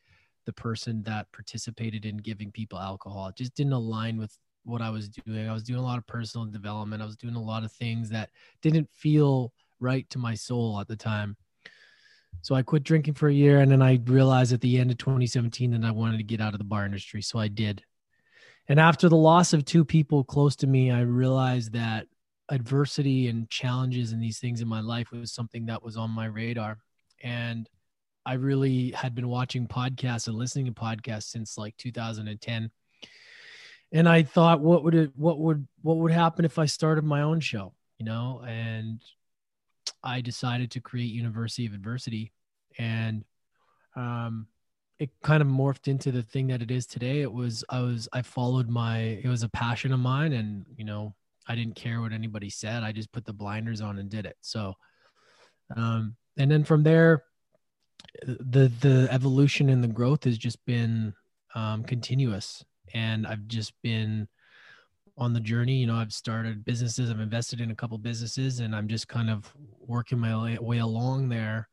the 0.45 0.53
person 0.53 1.03
that 1.05 1.31
participated 1.31 2.05
in 2.05 2.17
giving 2.17 2.51
people 2.51 2.79
alcohol. 2.79 3.29
It 3.29 3.37
just 3.37 3.55
didn't 3.55 3.75
align 3.75 4.19
with 4.19 4.37
what 4.65 4.83
I 4.83 4.91
was 4.91 5.09
doing. 5.09 5.49
I 5.49 5.53
was 5.53 5.63
doing 5.63 5.79
a 5.79 5.85
lot 5.85 5.99
of 5.99 6.07
personal 6.07 6.47
development. 6.47 7.03
I 7.03 7.07
was 7.07 7.17
doing 7.17 7.35
a 7.35 7.43
lot 7.43 7.65
of 7.65 7.73
things 7.73 8.09
that 8.11 8.31
didn't 8.61 8.89
feel 8.93 9.53
right 9.81 10.09
to 10.11 10.19
my 10.19 10.35
soul 10.35 10.81
at 10.81 10.89
the 10.89 10.97
time. 10.97 11.37
So 12.41 12.55
I 12.55 12.63
quit 12.63 12.83
drinking 12.83 13.15
for 13.15 13.29
a 13.29 13.33
year 13.33 13.61
and 13.61 13.71
then 13.71 13.83
I 13.83 14.01
realized 14.05 14.53
at 14.53 14.61
the 14.61 14.79
end 14.79 14.91
of 14.91 14.99
2017 14.99 15.71
that 15.73 15.85
I 15.85 15.93
wanted 15.93 16.17
to 16.17 16.25
get 16.25 16.41
out 16.41 16.55
of 16.55 16.59
the 16.59 16.65
bar 16.65 16.85
industry. 16.85 17.23
So 17.23 17.39
I 17.39 17.49
did. 17.49 17.85
And 18.69 18.81
after 18.81 19.09
the 19.09 19.17
loss 19.17 19.53
of 19.53 19.65
two 19.65 19.85
people 19.85 20.25
close 20.25 20.57
to 20.57 20.67
me, 20.67 20.91
I 20.91 21.01
realized 21.03 21.73
that 21.73 22.07
adversity 22.49 23.29
and 23.29 23.49
challenges 23.49 24.13
and 24.13 24.23
these 24.23 24.39
things 24.39 24.61
in 24.61 24.69
my 24.69 24.81
life 24.81 25.11
was 25.11 25.33
something 25.33 25.67
that 25.67 25.83
was 25.83 25.97
on 25.97 26.11
my 26.11 26.27
radar. 26.27 26.79
And 27.23 27.69
I 28.25 28.35
really 28.35 28.91
had 28.91 29.15
been 29.15 29.29
watching 29.29 29.67
podcasts 29.67 30.29
and 30.29 30.37
listening 30.37 30.67
to 30.67 30.73
podcasts 30.73 31.25
since 31.25 31.59
like 31.59 31.77
2010. 31.77 32.71
And 33.93 34.09
I 34.09 34.23
thought, 34.23 34.61
what 34.61 34.85
would 34.85 34.95
it, 34.95 35.13
what 35.17 35.39
would, 35.39 35.67
what 35.83 35.99
would 35.99 36.13
happen 36.13 36.45
if 36.45 36.59
I 36.59 36.67
started 36.67 37.05
my 37.05 37.23
own 37.23 37.41
show, 37.41 37.75
you 37.99 38.07
know? 38.07 38.43
And 38.47 39.03
I 40.05 40.21
decided 40.21 40.71
to 40.73 40.81
create 40.81 41.13
University 41.13 41.67
of 41.67 41.75
Adversity, 41.75 42.33
and 42.79 43.25
um, 43.97 44.47
it 44.99 45.11
kind 45.23 45.43
of 45.43 45.49
morphed 45.49 45.89
into 45.89 46.13
the 46.13 46.23
thing 46.23 46.47
that 46.49 46.63
it 46.63 46.71
is 46.71 46.87
today. 46.87 47.21
It 47.21 47.33
was, 47.33 47.65
I 47.69 47.81
was, 47.81 48.09
I 48.13 48.23
followed 48.23 48.69
my, 48.69 48.99
it 48.99 49.29
was 49.29 49.43
a 49.43 49.49
passion 49.49 49.93
of 49.93 50.01
mine, 50.01 50.33
and 50.33 50.67
you 50.77 50.85
know, 50.85 51.15
I 51.47 51.55
didn't 51.55 51.77
care 51.77 52.01
what 52.01 52.13
anybody 52.13 52.51
said. 52.51 52.83
I 52.83 52.93
just 52.93 53.13
put 53.13 53.25
the 53.25 53.33
blinders 53.33 53.81
on 53.81 53.99
and 53.99 54.09
did 54.09 54.27
it. 54.27 54.37
So, 54.41 54.75
um, 55.77 56.17
and 56.37 56.51
then 56.51 56.65
from 56.65 56.83
there, 56.83 57.25
the 58.25 58.71
the 58.81 59.09
evolution 59.11 59.69
and 59.69 59.83
the 59.83 59.89
growth 59.89 60.25
has 60.25 60.39
just 60.39 60.65
been 60.67 61.15
um, 61.55 61.85
continuous, 61.85 62.65
and 62.95 63.27
I've 63.27 63.47
just 63.47 63.73
been 63.83 64.29
on 65.17 65.33
the 65.33 65.41
journey. 65.41 65.77
You 65.77 65.87
know, 65.87 65.97
I've 65.97 66.13
started 66.13 66.65
businesses, 66.65 67.11
I've 67.11 67.21
invested 67.21 67.61
in 67.61 67.71
a 67.71 67.75
couple 67.75 67.99
businesses, 67.99 68.61
and 68.61 68.75
I'm 68.75 68.89
just 68.89 69.09
kind 69.09 69.31
of 69.31 69.53
working 69.81 70.19
my 70.19 70.59
way 70.61 70.79
along 70.79 71.29
there 71.29 71.69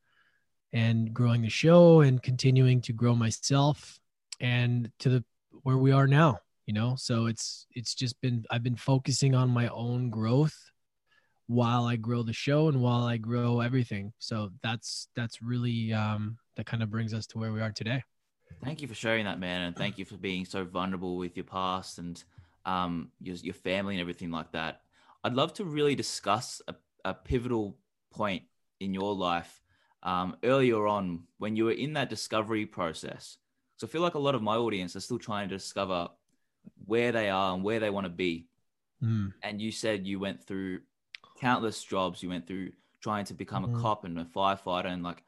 and 0.73 1.13
growing 1.13 1.41
the 1.41 1.49
show 1.49 2.01
and 2.01 2.21
continuing 2.21 2.81
to 2.81 2.93
grow 2.93 3.15
myself 3.15 3.99
and 4.39 4.91
to 4.99 5.09
the 5.09 5.23
where 5.63 5.77
we 5.77 5.91
are 5.91 6.07
now 6.07 6.37
you 6.67 6.73
know 6.73 6.95
so 6.95 7.25
it's 7.25 7.65
it's 7.73 7.95
just 7.95 8.21
been 8.21 8.45
i've 8.51 8.61
been 8.61 8.75
focusing 8.75 9.33
on 9.33 9.49
my 9.49 9.67
own 9.69 10.11
growth 10.11 10.69
while 11.49 11.85
I 11.85 11.95
grow 11.95 12.21
the 12.21 12.31
show 12.31 12.67
and 12.67 12.79
while 12.79 13.05
I 13.05 13.17
grow 13.17 13.59
everything. 13.59 14.13
So 14.19 14.51
that's 14.61 15.07
that's 15.15 15.41
really 15.41 15.91
um, 15.91 16.37
that 16.55 16.67
kind 16.67 16.83
of 16.83 16.91
brings 16.91 17.11
us 17.11 17.25
to 17.27 17.39
where 17.39 17.51
we 17.51 17.59
are 17.59 17.71
today. 17.71 18.03
Thank 18.63 18.81
you 18.81 18.87
for 18.87 18.93
sharing 18.93 19.25
that, 19.25 19.39
man, 19.39 19.63
and 19.63 19.75
thank 19.75 19.97
you 19.97 20.05
for 20.05 20.17
being 20.17 20.45
so 20.45 20.63
vulnerable 20.63 21.17
with 21.17 21.35
your 21.35 21.45
past 21.45 21.97
and 21.97 22.23
um, 22.65 23.11
your 23.21 23.35
your 23.37 23.53
family 23.53 23.95
and 23.95 24.01
everything 24.01 24.31
like 24.31 24.51
that. 24.51 24.81
I'd 25.23 25.33
love 25.33 25.53
to 25.55 25.65
really 25.65 25.95
discuss 25.95 26.61
a, 26.67 26.75
a 27.03 27.13
pivotal 27.13 27.77
point 28.11 28.43
in 28.79 28.93
your 28.93 29.13
life 29.13 29.61
um, 30.03 30.37
earlier 30.43 30.87
on 30.87 31.23
when 31.37 31.55
you 31.55 31.65
were 31.65 31.71
in 31.71 31.93
that 31.93 32.09
discovery 32.09 32.65
process. 32.65 33.37
So 33.77 33.87
I 33.87 33.89
feel 33.89 34.01
like 34.01 34.15
a 34.15 34.19
lot 34.19 34.35
of 34.35 34.41
my 34.41 34.55
audience 34.55 34.95
are 34.95 35.01
still 35.01 35.19
trying 35.19 35.49
to 35.49 35.55
discover 35.55 36.09
where 36.85 37.11
they 37.11 37.29
are 37.29 37.53
and 37.53 37.63
where 37.63 37.79
they 37.79 37.89
want 37.89 38.05
to 38.05 38.09
be. 38.09 38.47
Mm. 39.03 39.33
And 39.43 39.61
you 39.61 39.71
said 39.71 40.07
you 40.07 40.19
went 40.19 40.43
through 40.43 40.81
countless 41.39 41.83
jobs 41.83 42.21
you 42.21 42.29
went 42.29 42.45
through 42.45 42.71
trying 43.01 43.25
to 43.25 43.33
become 43.33 43.65
mm-hmm. 43.65 43.77
a 43.77 43.81
cop 43.81 44.03
and 44.03 44.19
a 44.19 44.25
firefighter 44.25 44.87
and 44.87 45.03
like 45.03 45.23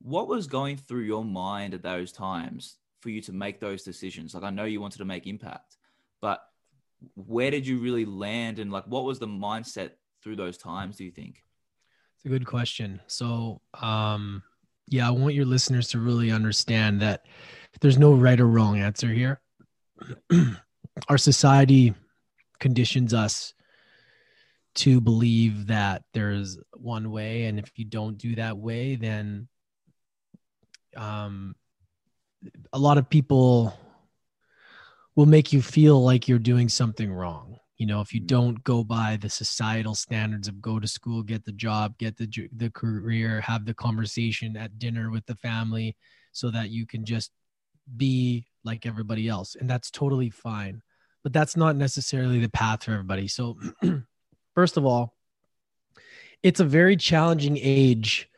what 0.00 0.28
was 0.28 0.46
going 0.46 0.76
through 0.76 1.02
your 1.02 1.24
mind 1.24 1.74
at 1.74 1.82
those 1.82 2.12
times 2.12 2.76
for 3.00 3.10
you 3.10 3.20
to 3.20 3.32
make 3.32 3.58
those 3.58 3.82
decisions 3.82 4.34
like 4.34 4.44
i 4.44 4.50
know 4.50 4.64
you 4.64 4.80
wanted 4.80 4.98
to 4.98 5.04
make 5.04 5.26
impact 5.26 5.76
but 6.20 6.40
where 7.14 7.50
did 7.50 7.66
you 7.66 7.78
really 7.78 8.04
land 8.04 8.58
and 8.58 8.72
like 8.72 8.84
what 8.86 9.04
was 9.04 9.18
the 9.18 9.26
mindset 9.26 9.90
through 10.22 10.36
those 10.36 10.56
times 10.56 10.96
do 10.96 11.04
you 11.04 11.10
think? 11.10 11.42
It's 12.16 12.24
a 12.24 12.28
good 12.28 12.46
question. 12.46 13.00
So 13.06 13.60
um 13.80 14.42
yeah 14.88 15.08
i 15.08 15.10
want 15.10 15.34
your 15.34 15.44
listeners 15.44 15.88
to 15.88 15.98
really 15.98 16.30
understand 16.30 17.00
that 17.00 17.24
there's 17.80 17.98
no 17.98 18.14
right 18.14 18.40
or 18.40 18.46
wrong 18.46 18.78
answer 18.78 19.08
here. 19.08 19.40
Our 21.08 21.18
society 21.18 21.94
conditions 22.58 23.12
us 23.12 23.52
to 24.76 25.00
believe 25.00 25.66
that 25.66 26.04
there's 26.12 26.58
one 26.74 27.10
way 27.10 27.44
and 27.44 27.58
if 27.58 27.70
you 27.76 27.84
don't 27.84 28.18
do 28.18 28.34
that 28.34 28.56
way 28.56 28.94
then 28.96 29.48
um 30.96 31.54
a 32.72 32.78
lot 32.78 32.98
of 32.98 33.08
people 33.08 33.74
will 35.16 35.26
make 35.26 35.52
you 35.52 35.62
feel 35.62 36.02
like 36.02 36.28
you're 36.28 36.38
doing 36.38 36.68
something 36.68 37.12
wrong. 37.12 37.56
You 37.78 37.86
know 37.86 38.00
if 38.00 38.14
you 38.14 38.20
mm-hmm. 38.20 38.26
don't 38.26 38.64
go 38.64 38.84
by 38.84 39.18
the 39.20 39.28
societal 39.28 39.94
standards 39.94 40.46
of 40.46 40.62
go 40.62 40.78
to 40.78 40.86
school 40.86 41.22
get 41.22 41.44
the 41.44 41.52
job 41.52 41.98
get 41.98 42.16
the 42.16 42.48
the 42.56 42.70
career 42.70 43.40
have 43.40 43.66
the 43.66 43.74
conversation 43.74 44.56
at 44.56 44.78
dinner 44.78 45.10
with 45.10 45.26
the 45.26 45.34
family 45.34 45.96
so 46.32 46.50
that 46.50 46.70
you 46.70 46.86
can 46.86 47.04
just 47.04 47.32
be 47.96 48.46
like 48.64 48.86
everybody 48.86 49.28
else 49.28 49.56
and 49.56 49.68
that's 49.68 49.90
totally 49.90 50.30
fine. 50.30 50.82
But 51.22 51.32
that's 51.32 51.56
not 51.56 51.74
necessarily 51.74 52.38
the 52.38 52.48
path 52.48 52.84
for 52.84 52.92
everybody. 52.92 53.26
So 53.26 53.58
first 54.54 54.76
of 54.76 54.86
all 54.86 55.14
it's 56.42 56.60
a 56.60 56.64
very 56.64 56.96
challenging 56.96 57.58
age 57.60 58.28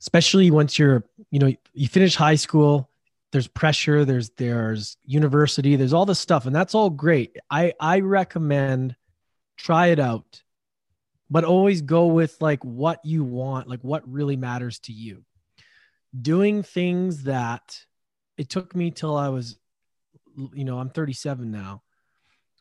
especially 0.00 0.50
once 0.50 0.78
you're 0.78 1.04
you 1.30 1.38
know 1.38 1.52
you 1.72 1.88
finish 1.88 2.14
high 2.14 2.34
school 2.34 2.90
there's 3.34 3.48
pressure 3.48 4.04
there's 4.04 4.30
there's 4.36 4.96
university 5.04 5.74
there's 5.74 5.92
all 5.92 6.06
this 6.06 6.20
stuff 6.20 6.46
and 6.46 6.54
that's 6.54 6.72
all 6.72 6.88
great. 6.88 7.36
I 7.50 7.74
i 7.80 7.98
recommend 7.98 8.94
try 9.56 9.88
it 9.88 9.98
out 9.98 10.42
but 11.28 11.42
always 11.42 11.82
go 11.82 12.06
with 12.06 12.36
like 12.40 12.64
what 12.64 13.00
you 13.02 13.24
want 13.24 13.66
like 13.66 13.80
what 13.82 14.08
really 14.08 14.36
matters 14.36 14.78
to 14.78 14.92
you. 14.92 15.24
Doing 16.18 16.62
things 16.62 17.24
that 17.24 17.76
it 18.38 18.48
took 18.48 18.72
me 18.76 18.92
till 18.92 19.16
i 19.16 19.28
was 19.28 19.58
you 20.52 20.64
know 20.64 20.78
i'm 20.78 20.90
37 20.90 21.50
now 21.50 21.82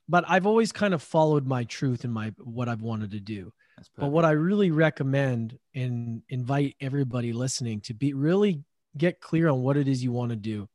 but 0.10 0.26
i've 0.28 0.48
always 0.48 0.72
kind 0.72 0.96
of 0.96 1.04
followed 1.04 1.46
my 1.46 1.66
truth 1.66 2.04
and 2.04 2.12
my 2.12 2.34
what 2.40 2.68
i've 2.68 2.82
wanted 2.82 3.12
to 3.12 3.20
do. 3.20 3.54
But 3.96 4.10
what 4.10 4.26
i 4.26 4.32
really 4.32 4.72
recommend 4.72 5.60
and 5.76 6.24
invite 6.30 6.76
everybody 6.82 7.32
listening 7.32 7.82
to 7.82 7.94
be 7.94 8.16
really 8.16 8.64
get 8.98 9.22
clear 9.22 9.50
on 9.50 9.62
what 9.62 9.78
it 9.78 9.88
is 9.88 10.04
you 10.04 10.12
want 10.12 10.32
to 10.32 10.36
do. 10.36 10.68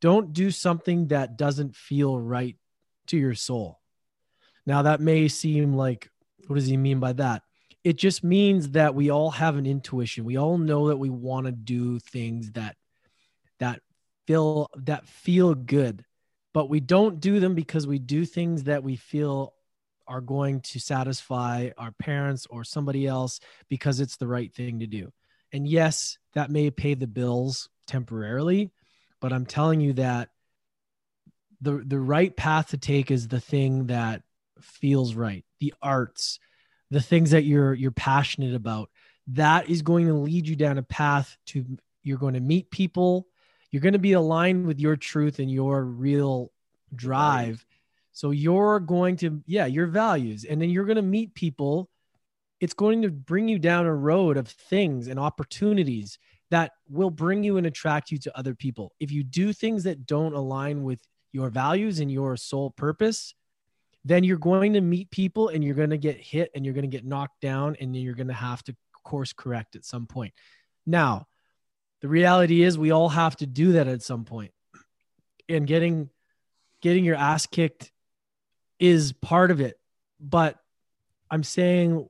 Don't 0.00 0.32
do 0.32 0.50
something 0.50 1.08
that 1.08 1.36
doesn't 1.36 1.74
feel 1.74 2.18
right 2.18 2.56
to 3.06 3.16
your 3.16 3.34
soul. 3.34 3.80
Now, 4.66 4.82
that 4.82 5.00
may 5.00 5.28
seem 5.28 5.74
like, 5.74 6.10
what 6.46 6.56
does 6.56 6.66
he 6.66 6.76
mean 6.76 7.00
by 7.00 7.12
that? 7.14 7.42
It 7.84 7.96
just 7.96 8.24
means 8.24 8.70
that 8.70 8.94
we 8.94 9.10
all 9.10 9.30
have 9.30 9.56
an 9.56 9.66
intuition. 9.66 10.24
We 10.24 10.38
all 10.38 10.56
know 10.56 10.88
that 10.88 10.96
we 10.96 11.10
want 11.10 11.46
to 11.46 11.52
do 11.52 11.98
things 11.98 12.52
that 12.52 12.76
that 13.58 13.80
feel 14.26 14.70
that 14.76 15.06
feel 15.06 15.54
good, 15.54 16.04
but 16.54 16.70
we 16.70 16.80
don't 16.80 17.20
do 17.20 17.40
them 17.40 17.54
because 17.54 17.86
we 17.86 17.98
do 17.98 18.24
things 18.24 18.64
that 18.64 18.82
we 18.82 18.96
feel 18.96 19.54
are 20.06 20.20
going 20.20 20.60
to 20.60 20.80
satisfy 20.80 21.70
our 21.76 21.92
parents 21.92 22.46
or 22.48 22.64
somebody 22.64 23.06
else 23.06 23.40
because 23.68 24.00
it's 24.00 24.16
the 24.16 24.26
right 24.26 24.54
thing 24.54 24.80
to 24.80 24.86
do. 24.86 25.12
And 25.54 25.68
yes, 25.68 26.18
that 26.34 26.50
may 26.50 26.70
pay 26.72 26.94
the 26.94 27.06
bills 27.06 27.68
temporarily, 27.86 28.72
but 29.20 29.32
I'm 29.32 29.46
telling 29.46 29.80
you 29.80 29.92
that 29.94 30.30
the 31.60 31.82
the 31.86 32.00
right 32.00 32.36
path 32.36 32.70
to 32.70 32.76
take 32.76 33.12
is 33.12 33.28
the 33.28 33.40
thing 33.40 33.86
that 33.86 34.22
feels 34.60 35.14
right. 35.14 35.44
The 35.60 35.72
arts, 35.80 36.40
the 36.90 37.00
things 37.00 37.30
that 37.30 37.44
you're 37.44 37.72
you're 37.72 37.92
passionate 37.92 38.56
about. 38.56 38.90
That 39.28 39.70
is 39.70 39.82
going 39.82 40.08
to 40.08 40.14
lead 40.14 40.48
you 40.48 40.56
down 40.56 40.76
a 40.76 40.82
path 40.82 41.36
to 41.46 41.64
you're 42.02 42.18
going 42.18 42.34
to 42.34 42.40
meet 42.40 42.72
people. 42.72 43.28
You're 43.70 43.80
going 43.80 43.92
to 43.92 44.00
be 44.00 44.12
aligned 44.12 44.66
with 44.66 44.80
your 44.80 44.96
truth 44.96 45.38
and 45.38 45.50
your 45.50 45.84
real 45.84 46.50
drive. 46.94 47.64
So 48.12 48.32
you're 48.32 48.80
going 48.80 49.16
to, 49.18 49.42
yeah, 49.46 49.66
your 49.66 49.86
values. 49.86 50.44
And 50.44 50.60
then 50.60 50.70
you're 50.70 50.84
going 50.84 50.96
to 50.96 51.02
meet 51.02 51.34
people 51.34 51.90
it's 52.60 52.74
going 52.74 53.02
to 53.02 53.10
bring 53.10 53.48
you 53.48 53.58
down 53.58 53.86
a 53.86 53.94
road 53.94 54.36
of 54.36 54.48
things 54.48 55.08
and 55.08 55.18
opportunities 55.18 56.18
that 56.50 56.72
will 56.88 57.10
bring 57.10 57.42
you 57.42 57.56
and 57.56 57.66
attract 57.66 58.10
you 58.10 58.18
to 58.18 58.38
other 58.38 58.54
people. 58.54 58.92
If 59.00 59.10
you 59.10 59.24
do 59.24 59.52
things 59.52 59.84
that 59.84 60.06
don't 60.06 60.34
align 60.34 60.82
with 60.84 61.00
your 61.32 61.50
values 61.50 62.00
and 62.00 62.10
your 62.10 62.36
sole 62.36 62.70
purpose, 62.70 63.34
then 64.04 64.22
you're 64.22 64.38
going 64.38 64.74
to 64.74 64.80
meet 64.80 65.10
people 65.10 65.48
and 65.48 65.64
you're 65.64 65.74
going 65.74 65.90
to 65.90 65.98
get 65.98 66.16
hit 66.18 66.50
and 66.54 66.64
you're 66.64 66.74
going 66.74 66.88
to 66.88 66.96
get 66.96 67.04
knocked 67.04 67.40
down 67.40 67.76
and 67.80 67.96
you're 67.96 68.14
going 68.14 68.28
to 68.28 68.34
have 68.34 68.62
to 68.64 68.76
course 69.04 69.32
correct 69.32 69.76
at 69.76 69.84
some 69.84 70.06
point. 70.06 70.32
Now, 70.86 71.26
the 72.00 72.08
reality 72.08 72.62
is 72.62 72.76
we 72.76 72.90
all 72.90 73.08
have 73.10 73.36
to 73.36 73.46
do 73.46 73.72
that 73.72 73.86
at 73.86 74.02
some 74.02 74.24
point. 74.24 74.52
And 75.48 75.66
getting 75.66 76.10
getting 76.80 77.04
your 77.04 77.16
ass 77.16 77.46
kicked 77.46 77.92
is 78.78 79.12
part 79.12 79.50
of 79.50 79.60
it. 79.60 79.78
But 80.20 80.58
I'm 81.30 81.44
saying 81.44 82.08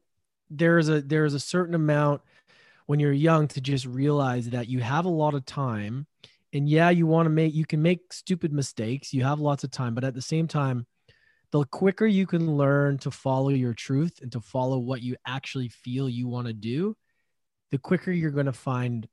there's 0.56 0.88
a 0.88 1.00
there's 1.00 1.34
a 1.34 1.40
certain 1.40 1.74
amount 1.74 2.22
when 2.86 3.00
you're 3.00 3.12
young 3.12 3.48
to 3.48 3.60
just 3.60 3.86
realize 3.86 4.50
that 4.50 4.68
you 4.68 4.80
have 4.80 5.04
a 5.04 5.10
lot 5.10 5.34
of 5.34 5.44
time. 5.44 6.06
And 6.52 6.68
yeah 6.68 6.90
you 6.90 7.06
want 7.06 7.26
to 7.26 7.30
make 7.30 7.54
you 7.54 7.66
can 7.66 7.82
make 7.82 8.12
stupid 8.12 8.52
mistakes. 8.52 9.12
You 9.12 9.24
have 9.24 9.40
lots 9.40 9.64
of 9.64 9.70
time 9.70 9.94
but 9.94 10.04
at 10.04 10.14
the 10.14 10.22
same 10.22 10.46
time 10.46 10.86
the 11.50 11.64
quicker 11.66 12.06
you 12.06 12.26
can 12.26 12.56
learn 12.56 12.98
to 12.98 13.10
follow 13.10 13.50
your 13.50 13.74
truth 13.74 14.18
and 14.22 14.32
to 14.32 14.40
follow 14.40 14.78
what 14.78 15.02
you 15.02 15.16
actually 15.26 15.68
feel 15.68 16.08
you 16.08 16.26
want 16.26 16.48
to 16.48 16.52
do 16.52 16.96
the 17.70 17.78
quicker 17.78 18.12
you're 18.12 18.30
going 18.30 18.46
to 18.46 18.52
find 18.52 19.08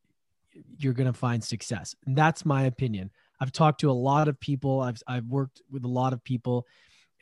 you're 0.78 0.94
going 0.94 1.12
to 1.12 1.18
find 1.18 1.44
success. 1.44 1.96
And 2.06 2.16
that's 2.16 2.46
my 2.46 2.64
opinion. 2.64 3.10
I've 3.40 3.52
talked 3.52 3.80
to 3.82 3.90
a 3.90 3.94
lot 3.94 4.28
of 4.28 4.40
people. 4.40 4.82
I've 4.82 5.02
i've 5.08 5.26
worked 5.26 5.62
with 5.72 5.84
a 5.84 5.88
lot 5.88 6.14
of 6.14 6.24
people 6.24 6.68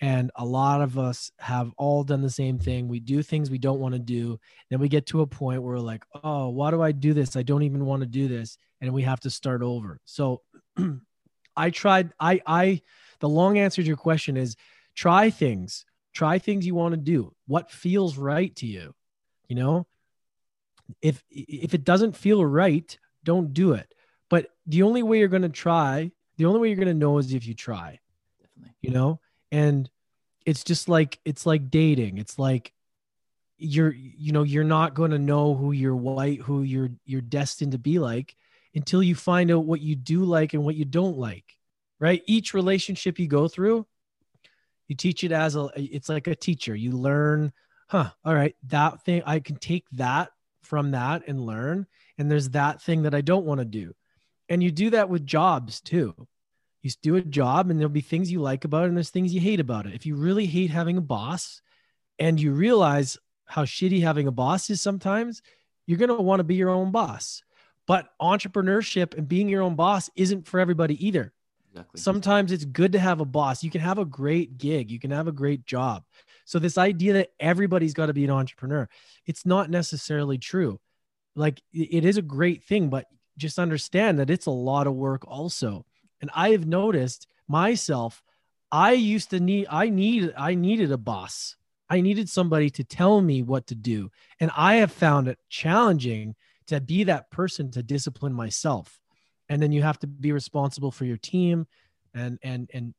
and 0.01 0.31
a 0.35 0.45
lot 0.45 0.81
of 0.81 0.97
us 0.97 1.31
have 1.39 1.71
all 1.77 2.03
done 2.03 2.21
the 2.21 2.29
same 2.29 2.57
thing. 2.57 2.87
We 2.87 2.99
do 2.99 3.21
things 3.21 3.49
we 3.49 3.57
don't 3.57 3.79
want 3.79 3.93
to 3.93 3.99
do. 3.99 4.39
Then 4.69 4.79
we 4.79 4.87
get 4.87 5.07
to 5.07 5.21
a 5.21 5.27
point 5.27 5.61
where 5.61 5.73
we're 5.73 5.79
like, 5.79 6.05
oh, 6.23 6.49
why 6.49 6.71
do 6.71 6.81
I 6.81 6.93
do 6.93 7.13
this? 7.13 7.35
I 7.35 7.43
don't 7.43 7.63
even 7.63 7.85
want 7.85 8.01
to 8.01 8.07
do 8.07 8.27
this. 8.27 8.57
And 8.79 8.93
we 8.93 9.03
have 9.03 9.19
to 9.21 9.29
start 9.29 9.61
over. 9.61 9.99
So 10.05 10.41
I 11.57 11.69
tried, 11.69 12.13
I, 12.17 12.41
I, 12.45 12.81
the 13.19 13.27
long 13.27 13.57
answer 13.57 13.81
to 13.81 13.87
your 13.87 13.97
question 13.97 14.37
is 14.37 14.55
try 14.95 15.29
things, 15.29 15.83
try 16.13 16.39
things 16.39 16.65
you 16.65 16.75
want 16.75 16.93
to 16.93 16.97
do. 16.97 17.35
What 17.47 17.69
feels 17.69 18.17
right 18.17 18.55
to 18.57 18.65
you? 18.65 18.95
You 19.49 19.57
know, 19.57 19.87
if, 21.01 21.21
if 21.29 21.73
it 21.73 21.83
doesn't 21.83 22.15
feel 22.15 22.45
right, 22.45 22.97
don't 23.25 23.53
do 23.53 23.73
it. 23.73 23.93
But 24.29 24.47
the 24.65 24.83
only 24.83 25.03
way 25.03 25.19
you're 25.19 25.27
going 25.27 25.41
to 25.41 25.49
try, 25.49 26.11
the 26.37 26.45
only 26.45 26.61
way 26.61 26.69
you're 26.69 26.77
going 26.77 26.87
to 26.87 26.93
know 26.93 27.17
is 27.17 27.33
if 27.33 27.45
you 27.45 27.53
try. 27.53 27.99
Definitely. 28.39 28.75
You 28.81 28.91
know, 28.91 29.19
and 29.51 29.89
it's 30.45 30.63
just 30.63 30.89
like 30.89 31.19
it's 31.25 31.45
like 31.45 31.69
dating. 31.69 32.17
It's 32.17 32.39
like 32.39 32.73
you're 33.57 33.93
you 33.93 34.31
know 34.31 34.43
you're 34.43 34.63
not 34.63 34.93
going 34.93 35.11
to 35.11 35.19
know 35.19 35.53
who 35.53 35.71
you're 35.71 35.95
white 35.95 36.39
who 36.39 36.63
you're 36.63 36.89
you're 37.05 37.21
destined 37.21 37.73
to 37.73 37.77
be 37.77 37.99
like 37.99 38.35
until 38.73 39.03
you 39.03 39.15
find 39.15 39.51
out 39.51 39.65
what 39.65 39.81
you 39.81 39.95
do 39.95 40.23
like 40.23 40.53
and 40.53 40.63
what 40.63 40.75
you 40.75 40.85
don't 40.85 41.17
like 41.17 41.57
right? 41.99 42.23
Each 42.27 42.53
relationship 42.53 43.19
you 43.19 43.27
go 43.27 43.47
through 43.47 43.85
you 44.87 44.95
teach 44.95 45.23
it 45.23 45.31
as 45.31 45.55
a 45.55 45.69
it's 45.75 46.09
like 46.09 46.27
a 46.27 46.35
teacher. 46.35 46.75
You 46.75 46.91
learn 46.91 47.53
huh 47.87 48.09
all 48.23 48.35
right 48.35 48.55
that 48.67 49.03
thing 49.03 49.23
i 49.25 49.39
can 49.39 49.55
take 49.55 49.85
that 49.93 50.29
from 50.61 50.91
that 50.91 51.23
and 51.27 51.41
learn 51.41 51.87
and 52.19 52.29
there's 52.29 52.49
that 52.49 52.79
thing 52.81 53.01
that 53.01 53.15
i 53.15 53.21
don't 53.21 53.45
want 53.45 53.59
to 53.59 53.65
do. 53.65 53.93
And 54.47 54.63
you 54.63 54.71
do 54.71 54.89
that 54.91 55.09
with 55.09 55.27
jobs 55.27 55.79
too 55.81 56.15
you 56.81 56.91
do 57.01 57.15
a 57.15 57.21
job 57.21 57.69
and 57.69 57.79
there'll 57.79 57.91
be 57.91 58.01
things 58.01 58.31
you 58.31 58.41
like 58.41 58.65
about 58.65 58.85
it 58.85 58.87
and 58.87 58.97
there's 58.97 59.09
things 59.09 59.33
you 59.33 59.41
hate 59.41 59.59
about 59.59 59.85
it. 59.85 59.93
If 59.93 60.05
you 60.05 60.15
really 60.15 60.45
hate 60.45 60.71
having 60.71 60.97
a 60.97 61.01
boss 61.01 61.61
and 62.17 62.39
you 62.39 62.51
realize 62.51 63.17
how 63.45 63.65
shitty 63.65 64.01
having 64.01 64.27
a 64.27 64.31
boss 64.31 64.69
is 64.69 64.81
sometimes, 64.81 65.41
you're 65.85 65.97
going 65.97 66.09
to 66.09 66.15
want 66.15 66.39
to 66.39 66.43
be 66.43 66.55
your 66.55 66.69
own 66.69 66.91
boss. 66.91 67.43
But 67.87 68.09
entrepreneurship 68.21 69.17
and 69.17 69.27
being 69.27 69.49
your 69.49 69.63
own 69.63 69.75
boss 69.75 70.09
isn't 70.15 70.47
for 70.47 70.59
everybody 70.59 71.05
either. 71.05 71.33
Exactly. 71.71 71.99
Sometimes 71.99 72.51
it's 72.51 72.65
good 72.65 72.91
to 72.93 72.99
have 72.99 73.19
a 73.19 73.25
boss. 73.25 73.63
You 73.63 73.71
can 73.71 73.81
have 73.81 73.97
a 73.97 74.05
great 74.05 74.57
gig, 74.57 74.91
you 74.91 74.99
can 74.99 75.11
have 75.11 75.27
a 75.27 75.31
great 75.31 75.65
job. 75.65 76.03
So, 76.45 76.57
this 76.59 76.77
idea 76.77 77.13
that 77.13 77.29
everybody's 77.39 77.93
got 77.93 78.07
to 78.07 78.13
be 78.13 78.23
an 78.23 78.31
entrepreneur, 78.31 78.89
it's 79.25 79.45
not 79.45 79.69
necessarily 79.69 80.37
true. 80.37 80.79
Like, 81.35 81.61
it 81.71 82.05
is 82.05 82.17
a 82.17 82.23
great 82.23 82.63
thing, 82.63 82.89
but 82.89 83.05
just 83.37 83.59
understand 83.59 84.19
that 84.19 84.29
it's 84.29 84.47
a 84.47 84.51
lot 84.51 84.87
of 84.87 84.93
work 84.93 85.27
also. 85.27 85.85
And 86.21 86.29
I 86.33 86.49
have 86.49 86.65
noticed 86.65 87.27
myself, 87.47 88.23
I 88.71 88.93
used 88.93 89.31
to 89.31 89.39
need, 89.39 89.67
I 89.69 89.89
need, 89.89 90.33
I 90.37 90.55
needed 90.55 90.91
a 90.91 90.97
boss. 90.97 91.55
I 91.89 92.01
needed 92.01 92.29
somebody 92.29 92.69
to 92.71 92.83
tell 92.83 93.19
me 93.19 93.41
what 93.41 93.67
to 93.67 93.75
do. 93.75 94.11
And 94.39 94.51
I 94.55 94.75
have 94.75 94.91
found 94.91 95.27
it 95.27 95.39
challenging 95.49 96.35
to 96.67 96.79
be 96.79 97.05
that 97.05 97.31
person 97.31 97.71
to 97.71 97.81
discipline 97.81 98.33
myself. 98.33 98.99
And 99.49 99.61
then 99.61 99.71
you 99.71 99.81
have 99.81 99.97
to 99.99 100.07
be 100.07 100.31
responsible 100.31 100.91
for 100.91 101.05
your 101.05 101.17
team 101.17 101.65
and, 102.13 102.37
and, 102.43 102.69
and, 102.73 102.93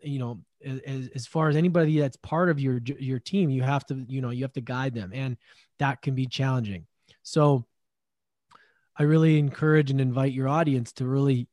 you 0.00 0.20
know, 0.20 0.40
as, 0.64 1.08
as 1.14 1.26
far 1.26 1.48
as 1.48 1.56
anybody 1.56 1.98
that's 1.98 2.16
part 2.18 2.48
of 2.48 2.60
your, 2.60 2.80
your 2.98 3.18
team, 3.18 3.50
you 3.50 3.62
have 3.62 3.84
to, 3.86 4.04
you 4.08 4.20
know, 4.20 4.30
you 4.30 4.44
have 4.44 4.52
to 4.52 4.60
guide 4.60 4.94
them 4.94 5.10
and 5.12 5.36
that 5.78 6.02
can 6.02 6.14
be 6.14 6.26
challenging. 6.26 6.86
So 7.24 7.66
I 8.96 9.02
really 9.02 9.38
encourage 9.38 9.90
and 9.90 10.00
invite 10.00 10.32
your 10.32 10.48
audience 10.48 10.92
to 10.92 11.06
really 11.06 11.48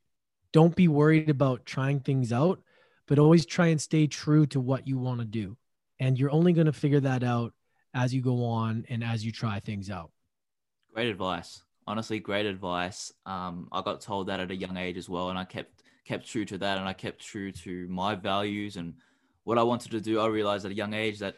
don't 0.54 0.76
be 0.76 0.86
worried 0.86 1.28
about 1.28 1.66
trying 1.66 1.98
things 1.98 2.32
out, 2.32 2.62
but 3.08 3.18
always 3.18 3.44
try 3.44 3.66
and 3.66 3.80
stay 3.80 4.06
true 4.06 4.46
to 4.46 4.60
what 4.60 4.86
you 4.86 4.96
want 4.96 5.18
to 5.18 5.26
do. 5.26 5.56
And 5.98 6.16
you're 6.16 6.30
only 6.30 6.52
going 6.52 6.66
to 6.66 6.72
figure 6.72 7.00
that 7.00 7.24
out 7.24 7.52
as 7.92 8.14
you 8.14 8.22
go 8.22 8.44
on 8.44 8.86
and 8.88 9.02
as 9.02 9.24
you 9.24 9.32
try 9.32 9.58
things 9.58 9.90
out. 9.90 10.12
Great 10.94 11.08
advice. 11.08 11.64
Honestly, 11.88 12.20
great 12.20 12.46
advice. 12.46 13.12
Um, 13.26 13.68
I 13.72 13.82
got 13.82 14.00
told 14.00 14.28
that 14.28 14.38
at 14.38 14.52
a 14.52 14.54
young 14.54 14.76
age 14.76 14.96
as 14.96 15.08
well, 15.08 15.30
and 15.30 15.38
I 15.38 15.44
kept 15.44 15.82
kept 16.04 16.24
true 16.24 16.44
to 16.44 16.58
that, 16.58 16.78
and 16.78 16.88
I 16.88 16.92
kept 16.92 17.20
true 17.20 17.50
to 17.50 17.88
my 17.88 18.14
values 18.14 18.76
and 18.76 18.94
what 19.42 19.58
I 19.58 19.64
wanted 19.64 19.90
to 19.90 20.00
do. 20.00 20.20
I 20.20 20.26
realized 20.28 20.64
at 20.64 20.70
a 20.70 20.74
young 20.74 20.94
age 20.94 21.18
that 21.18 21.34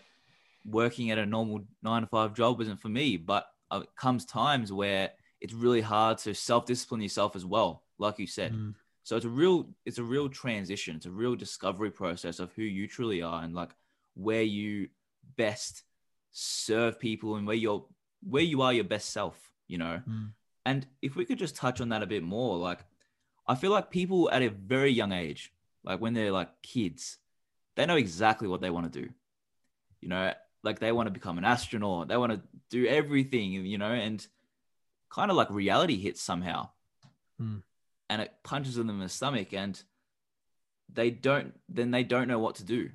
working 0.66 1.10
at 1.10 1.18
a 1.18 1.24
normal 1.24 1.64
nine 1.82 2.02
to 2.02 2.08
five 2.08 2.34
job 2.34 2.58
wasn't 2.58 2.80
for 2.80 2.90
me, 2.90 3.16
but 3.16 3.46
uh, 3.70 3.80
it 3.82 3.88
comes 3.96 4.26
times 4.26 4.72
where 4.72 5.10
it's 5.40 5.54
really 5.54 5.80
hard 5.80 6.18
to 6.18 6.34
self 6.34 6.66
discipline 6.66 7.00
yourself 7.00 7.34
as 7.34 7.46
well, 7.46 7.82
like 7.98 8.18
you 8.18 8.26
said. 8.26 8.52
Mm. 8.52 8.74
So 9.06 9.14
it's 9.14 9.24
a 9.24 9.28
real 9.28 9.68
it's 9.84 9.98
a 9.98 10.02
real 10.02 10.28
transition. 10.28 10.96
It's 10.96 11.06
a 11.06 11.12
real 11.12 11.36
discovery 11.36 11.92
process 11.92 12.40
of 12.40 12.52
who 12.54 12.62
you 12.62 12.88
truly 12.88 13.22
are 13.22 13.44
and 13.44 13.54
like 13.54 13.70
where 14.14 14.42
you 14.42 14.88
best 15.36 15.84
serve 16.32 16.98
people 16.98 17.36
and 17.36 17.46
where 17.46 17.54
you're 17.54 17.86
where 18.28 18.42
you 18.42 18.62
are 18.62 18.72
your 18.72 18.82
best 18.82 19.10
self, 19.10 19.52
you 19.68 19.78
know. 19.78 20.02
Mm. 20.08 20.30
And 20.64 20.88
if 21.02 21.14
we 21.14 21.24
could 21.24 21.38
just 21.38 21.54
touch 21.54 21.80
on 21.80 21.90
that 21.90 22.02
a 22.02 22.06
bit 22.06 22.24
more, 22.24 22.56
like 22.56 22.80
I 23.46 23.54
feel 23.54 23.70
like 23.70 23.92
people 23.92 24.28
at 24.32 24.42
a 24.42 24.48
very 24.48 24.90
young 24.90 25.12
age, 25.12 25.52
like 25.84 26.00
when 26.00 26.12
they're 26.12 26.32
like 26.32 26.60
kids, 26.62 27.18
they 27.76 27.86
know 27.86 27.94
exactly 27.94 28.48
what 28.48 28.60
they 28.60 28.70
want 28.70 28.92
to 28.92 29.02
do. 29.02 29.08
You 30.00 30.08
know, 30.08 30.32
like 30.64 30.80
they 30.80 30.90
want 30.90 31.06
to 31.06 31.12
become 31.12 31.38
an 31.38 31.44
astronaut, 31.44 32.08
they 32.08 32.16
want 32.16 32.32
to 32.32 32.42
do 32.70 32.88
everything, 32.88 33.52
you 33.52 33.78
know, 33.78 33.92
and 33.92 34.26
kind 35.10 35.30
of 35.30 35.36
like 35.36 35.50
reality 35.50 35.96
hits 35.96 36.20
somehow. 36.20 36.70
Mm 37.40 37.62
and 38.08 38.22
it 38.22 38.32
punches 38.42 38.74
them 38.76 38.90
in 38.90 38.98
the 39.00 39.08
stomach 39.08 39.52
and 39.52 39.82
they 40.92 41.10
don't 41.10 41.58
then 41.68 41.90
they 41.90 42.04
don't 42.04 42.28
know 42.28 42.38
what 42.38 42.56
to 42.56 42.64
do 42.64 42.90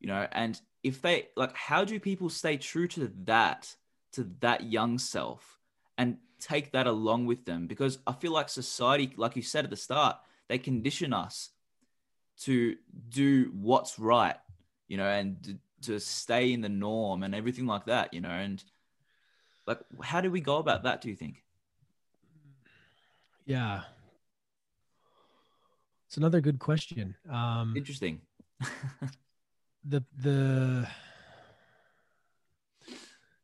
you 0.00 0.08
know? 0.08 0.26
And 0.32 0.60
if 0.82 1.02
they 1.02 1.28
like 1.36 1.54
how 1.54 1.84
do 1.84 1.98
people 1.98 2.28
stay 2.28 2.56
true 2.56 2.86
to 2.88 3.12
that 3.24 3.74
to 4.12 4.30
that 4.40 4.64
young 4.64 4.98
self 4.98 5.58
and 5.98 6.18
take 6.38 6.72
that 6.72 6.86
along 6.86 7.26
with 7.26 7.44
them? 7.44 7.66
Because 7.66 7.98
i 8.06 8.12
feel 8.12 8.32
like 8.32 8.48
society 8.48 9.12
like 9.16 9.36
you 9.36 9.42
said 9.42 9.64
at 9.64 9.70
the 9.70 9.76
start 9.76 10.16
they 10.48 10.58
condition 10.58 11.12
us 11.12 11.50
to 12.42 12.76
do 13.08 13.50
what's 13.54 13.98
right 13.98 14.36
you 14.88 14.96
know 14.96 15.08
and 15.08 15.58
to 15.82 15.98
stay 15.98 16.52
in 16.52 16.60
the 16.60 16.68
norm 16.68 17.22
and 17.22 17.34
everything 17.34 17.66
like 17.66 17.86
that 17.86 18.12
you 18.14 18.20
know? 18.20 18.28
And 18.28 18.62
like 19.66 19.80
how 20.02 20.20
do 20.20 20.30
we 20.30 20.40
go 20.40 20.58
about 20.58 20.84
that 20.84 21.00
do 21.00 21.08
you 21.08 21.16
think? 21.16 21.42
Yeah 23.44 23.82
it's 26.06 26.16
another 26.16 26.40
good 26.40 26.58
question. 26.58 27.16
Um, 27.30 27.74
Interesting. 27.76 28.20
the 29.84 30.04
the 30.18 30.88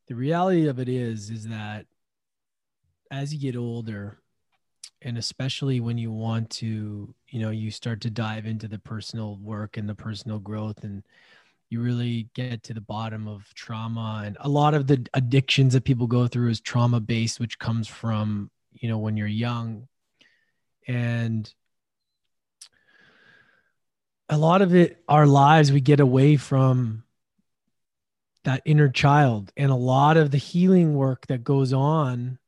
the 0.07 0.15
reality 0.15 0.67
of 0.67 0.79
it 0.79 0.89
is 0.89 1.29
is 1.29 1.47
that 1.47 1.85
as 3.11 3.33
you 3.33 3.39
get 3.39 3.57
older, 3.57 4.17
and 5.01 5.17
especially 5.17 5.79
when 5.79 5.97
you 5.97 6.11
want 6.11 6.49
to, 6.49 7.13
you 7.27 7.39
know, 7.39 7.51
you 7.51 7.69
start 7.69 8.01
to 8.01 8.09
dive 8.09 8.45
into 8.45 8.67
the 8.67 8.79
personal 8.79 9.37
work 9.37 9.77
and 9.77 9.87
the 9.87 9.95
personal 9.95 10.39
growth 10.39 10.83
and 10.83 11.03
you 11.69 11.81
really 11.81 12.29
get 12.35 12.63
to 12.63 12.73
the 12.73 12.81
bottom 12.81 13.27
of 13.27 13.51
trauma 13.55 14.21
and 14.25 14.37
a 14.41 14.49
lot 14.49 14.75
of 14.75 14.85
the 14.85 15.05
addictions 15.15 15.73
that 15.73 15.83
people 15.83 16.05
go 16.05 16.27
through 16.27 16.49
is 16.49 16.61
trauma 16.61 16.99
based 16.99 17.39
which 17.39 17.57
comes 17.57 17.87
from 17.87 18.51
you 18.73 18.87
know 18.87 18.99
when 18.99 19.17
you're 19.17 19.25
young 19.25 19.87
and 20.87 21.51
a 24.33 24.37
lot 24.37 24.61
of 24.61 24.73
it 24.75 25.03
our 25.07 25.25
lives 25.25 25.71
we 25.71 25.81
get 25.81 25.99
away 25.99 26.35
from 26.37 27.03
that 28.43 28.61
inner 28.65 28.89
child. 28.89 29.51
And 29.55 29.71
a 29.71 29.75
lot 29.75 30.17
of 30.17 30.31
the 30.31 30.37
healing 30.37 30.95
work 30.95 31.27
that 31.27 31.43
goes 31.43 31.73
on 31.73 32.39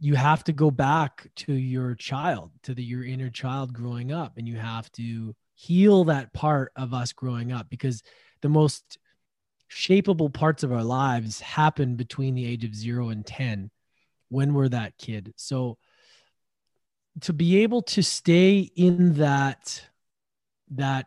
you 0.00 0.14
have 0.14 0.44
to 0.44 0.52
go 0.52 0.70
back 0.70 1.30
to 1.34 1.54
your 1.54 1.94
child 1.94 2.50
to 2.62 2.74
the 2.74 2.82
your 2.82 3.04
inner 3.04 3.30
child 3.30 3.72
growing 3.72 4.12
up. 4.12 4.36
And 4.36 4.46
you 4.46 4.58
have 4.58 4.92
to 4.92 5.34
heal 5.54 6.04
that 6.04 6.34
part 6.34 6.72
of 6.76 6.92
us 6.92 7.14
growing 7.14 7.52
up 7.52 7.70
because 7.70 8.02
the 8.42 8.50
most 8.50 8.98
shapeable 9.70 10.30
parts 10.30 10.62
of 10.62 10.72
our 10.72 10.84
lives 10.84 11.40
happen 11.40 11.96
between 11.96 12.34
the 12.34 12.46
age 12.46 12.64
of 12.64 12.74
0 12.74 13.08
and 13.08 13.24
10 13.24 13.70
when 14.28 14.52
we're 14.52 14.68
that 14.68 14.98
kid. 14.98 15.32
So 15.36 15.78
to 17.22 17.32
be 17.32 17.62
able 17.62 17.80
to 17.82 18.02
stay 18.02 18.58
in 18.76 19.14
that 19.14 19.88
that 20.72 21.06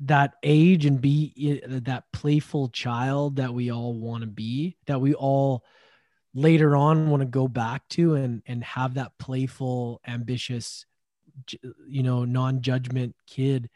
that 0.00 0.34
age 0.42 0.84
and 0.84 1.00
be 1.00 1.62
that 1.66 2.04
playful 2.12 2.68
child 2.68 3.36
that 3.36 3.54
we 3.54 3.70
all 3.70 3.94
want 3.94 4.22
to 4.22 4.26
be 4.26 4.76
that 4.86 5.00
we 5.00 5.14
all 5.14 5.64
later 6.34 6.74
on 6.74 7.10
want 7.10 7.20
to 7.20 7.26
go 7.26 7.46
back 7.46 7.86
to 7.88 8.14
and 8.14 8.42
and 8.46 8.64
have 8.64 8.94
that 8.94 9.12
playful 9.18 10.00
ambitious 10.06 10.86
you 11.86 12.02
know 12.02 12.24
non-judgment 12.24 13.14
kid. 13.26 13.68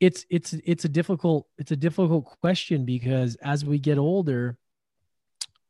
It's 0.00 0.26
it's 0.28 0.52
it's 0.52 0.84
a 0.84 0.88
difficult 0.88 1.46
it's 1.58 1.70
a 1.70 1.76
difficult 1.76 2.24
question 2.40 2.84
because 2.84 3.36
as 3.36 3.64
we 3.64 3.78
get 3.78 3.98
older 3.98 4.58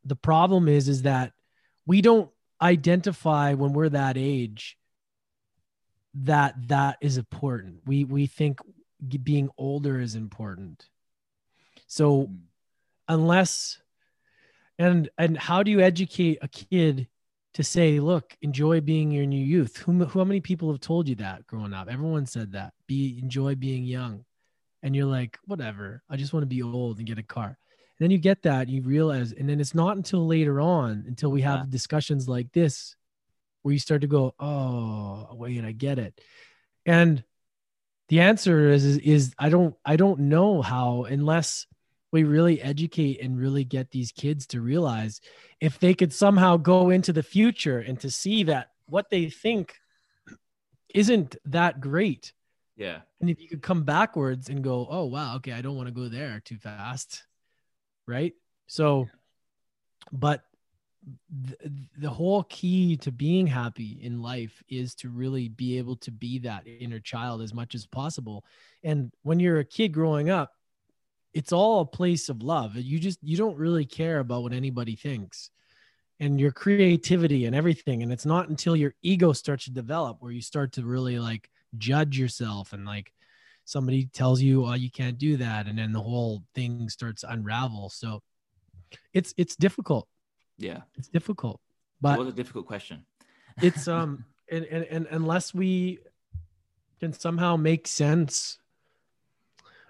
the 0.04 0.16
problem 0.16 0.68
is 0.68 0.88
is 0.88 1.02
that 1.02 1.32
we 1.86 2.00
don't 2.00 2.30
identify 2.60 3.54
when 3.54 3.72
we're 3.72 3.90
that 3.90 4.16
age 4.16 4.76
that 6.14 6.54
that 6.68 6.98
is 7.00 7.16
important. 7.16 7.80
We 7.86 8.04
we 8.04 8.26
think 8.26 8.60
being 9.22 9.50
older 9.58 10.00
is 10.00 10.14
important. 10.14 10.88
So 11.86 12.22
hmm. 12.22 12.34
unless 13.08 13.80
and 14.78 15.08
and 15.18 15.36
how 15.36 15.62
do 15.62 15.70
you 15.70 15.80
educate 15.80 16.38
a 16.42 16.48
kid 16.48 17.08
to 17.54 17.62
say, 17.62 18.00
look, 18.00 18.36
enjoy 18.42 18.80
being 18.80 19.12
in 19.12 19.30
your 19.30 19.44
youth? 19.44 19.76
Who, 19.78 20.04
how 20.04 20.24
many 20.24 20.40
people 20.40 20.70
have 20.72 20.80
told 20.80 21.08
you 21.08 21.14
that 21.16 21.46
growing 21.46 21.72
up? 21.72 21.88
Everyone 21.88 22.26
said 22.26 22.52
that. 22.52 22.72
Be 22.86 23.18
enjoy 23.22 23.54
being 23.54 23.84
young. 23.84 24.24
And 24.82 24.94
you're 24.94 25.06
like, 25.06 25.38
whatever. 25.46 26.02
I 26.10 26.16
just 26.16 26.32
want 26.32 26.42
to 26.42 26.48
be 26.48 26.62
old 26.62 26.98
and 26.98 27.06
get 27.06 27.18
a 27.18 27.22
car. 27.22 27.46
And 27.46 28.04
then 28.04 28.10
you 28.10 28.18
get 28.18 28.42
that, 28.42 28.68
you 28.68 28.82
realize, 28.82 29.32
and 29.32 29.48
then 29.48 29.60
it's 29.60 29.74
not 29.74 29.96
until 29.96 30.26
later 30.26 30.60
on, 30.60 31.04
until 31.06 31.30
we 31.30 31.42
have 31.42 31.60
yeah. 31.60 31.66
discussions 31.70 32.28
like 32.28 32.50
this, 32.52 32.96
where 33.64 33.72
you 33.72 33.78
start 33.78 34.02
to 34.02 34.06
go, 34.06 34.34
oh, 34.38 35.26
wait, 35.32 35.64
I 35.64 35.72
get 35.72 35.98
it. 35.98 36.20
And 36.84 37.24
the 38.10 38.20
answer 38.20 38.68
is, 38.68 38.84
is, 38.84 38.98
is 38.98 39.34
I 39.38 39.48
don't 39.48 39.74
I 39.86 39.96
don't 39.96 40.20
know 40.20 40.60
how 40.60 41.04
unless 41.04 41.66
we 42.12 42.24
really 42.24 42.60
educate 42.60 43.22
and 43.22 43.40
really 43.40 43.64
get 43.64 43.90
these 43.90 44.12
kids 44.12 44.46
to 44.48 44.60
realize 44.60 45.22
if 45.60 45.78
they 45.78 45.94
could 45.94 46.12
somehow 46.12 46.58
go 46.58 46.90
into 46.90 47.10
the 47.10 47.22
future 47.22 47.78
and 47.78 47.98
to 48.00 48.10
see 48.10 48.44
that 48.44 48.68
what 48.84 49.08
they 49.08 49.30
think 49.30 49.74
isn't 50.94 51.36
that 51.46 51.80
great. 51.80 52.34
Yeah. 52.76 53.00
And 53.22 53.30
if 53.30 53.40
you 53.40 53.48
could 53.48 53.62
come 53.62 53.84
backwards 53.84 54.50
and 54.50 54.62
go, 54.62 54.86
oh 54.90 55.06
wow, 55.06 55.36
okay, 55.36 55.52
I 55.52 55.62
don't 55.62 55.76
want 55.76 55.88
to 55.88 55.94
go 55.94 56.08
there 56.08 56.42
too 56.44 56.58
fast. 56.58 57.24
Right. 58.06 58.34
So, 58.66 59.08
but 60.12 60.44
the, 61.98 62.10
whole 62.10 62.44
key 62.44 62.96
to 62.96 63.12
being 63.12 63.46
happy 63.46 63.98
in 64.00 64.22
life 64.22 64.62
is 64.68 64.94
to 64.94 65.10
really 65.10 65.48
be 65.48 65.76
able 65.78 65.96
to 65.96 66.10
be 66.10 66.38
that 66.38 66.66
inner 66.66 67.00
child 67.00 67.42
as 67.42 67.52
much 67.52 67.74
as 67.74 67.84
possible. 67.86 68.44
And 68.82 69.12
when 69.22 69.38
you're 69.38 69.58
a 69.58 69.64
kid 69.64 69.88
growing 69.92 70.30
up 70.30 70.52
it's 71.34 71.52
all 71.52 71.80
a 71.80 71.86
place 71.86 72.28
of 72.28 72.42
love. 72.42 72.76
You 72.76 72.98
just 72.98 73.18
you 73.22 73.36
don't 73.36 73.58
really 73.58 73.84
care 73.84 74.20
about 74.20 74.42
what 74.44 74.52
anybody 74.52 74.94
thinks 74.94 75.50
and 76.20 76.40
your 76.40 76.52
creativity 76.52 77.44
and 77.44 77.56
everything. 77.56 78.02
And 78.02 78.12
it's 78.12 78.24
not 78.24 78.48
until 78.48 78.76
your 78.76 78.94
ego 79.02 79.32
starts 79.32 79.64
to 79.64 79.72
develop 79.72 80.18
where 80.20 80.30
you 80.30 80.40
start 80.40 80.72
to 80.72 80.86
really 80.86 81.18
like 81.18 81.50
judge 81.76 82.16
yourself 82.16 82.72
and 82.72 82.86
like 82.86 83.12
somebody 83.64 84.06
tells 84.06 84.40
you 84.40 84.64
oh 84.64 84.74
you 84.74 84.90
can't 84.90 85.18
do 85.18 85.36
that. 85.38 85.66
And 85.66 85.76
then 85.76 85.92
the 85.92 86.00
whole 86.00 86.44
thing 86.54 86.88
starts 86.88 87.22
to 87.22 87.32
unravel. 87.32 87.90
So 87.90 88.22
it's 89.12 89.34
it's 89.36 89.56
difficult 89.56 90.06
yeah, 90.58 90.82
it's 90.96 91.08
difficult. 91.08 91.60
But 92.00 92.16
it 92.16 92.20
was 92.20 92.28
a 92.28 92.36
difficult 92.36 92.66
question. 92.66 93.04
it's 93.62 93.88
um, 93.88 94.24
and, 94.50 94.64
and 94.66 94.84
and 94.84 95.06
unless 95.10 95.54
we 95.54 95.98
can 97.00 97.12
somehow 97.12 97.56
make 97.56 97.86
sense 97.86 98.58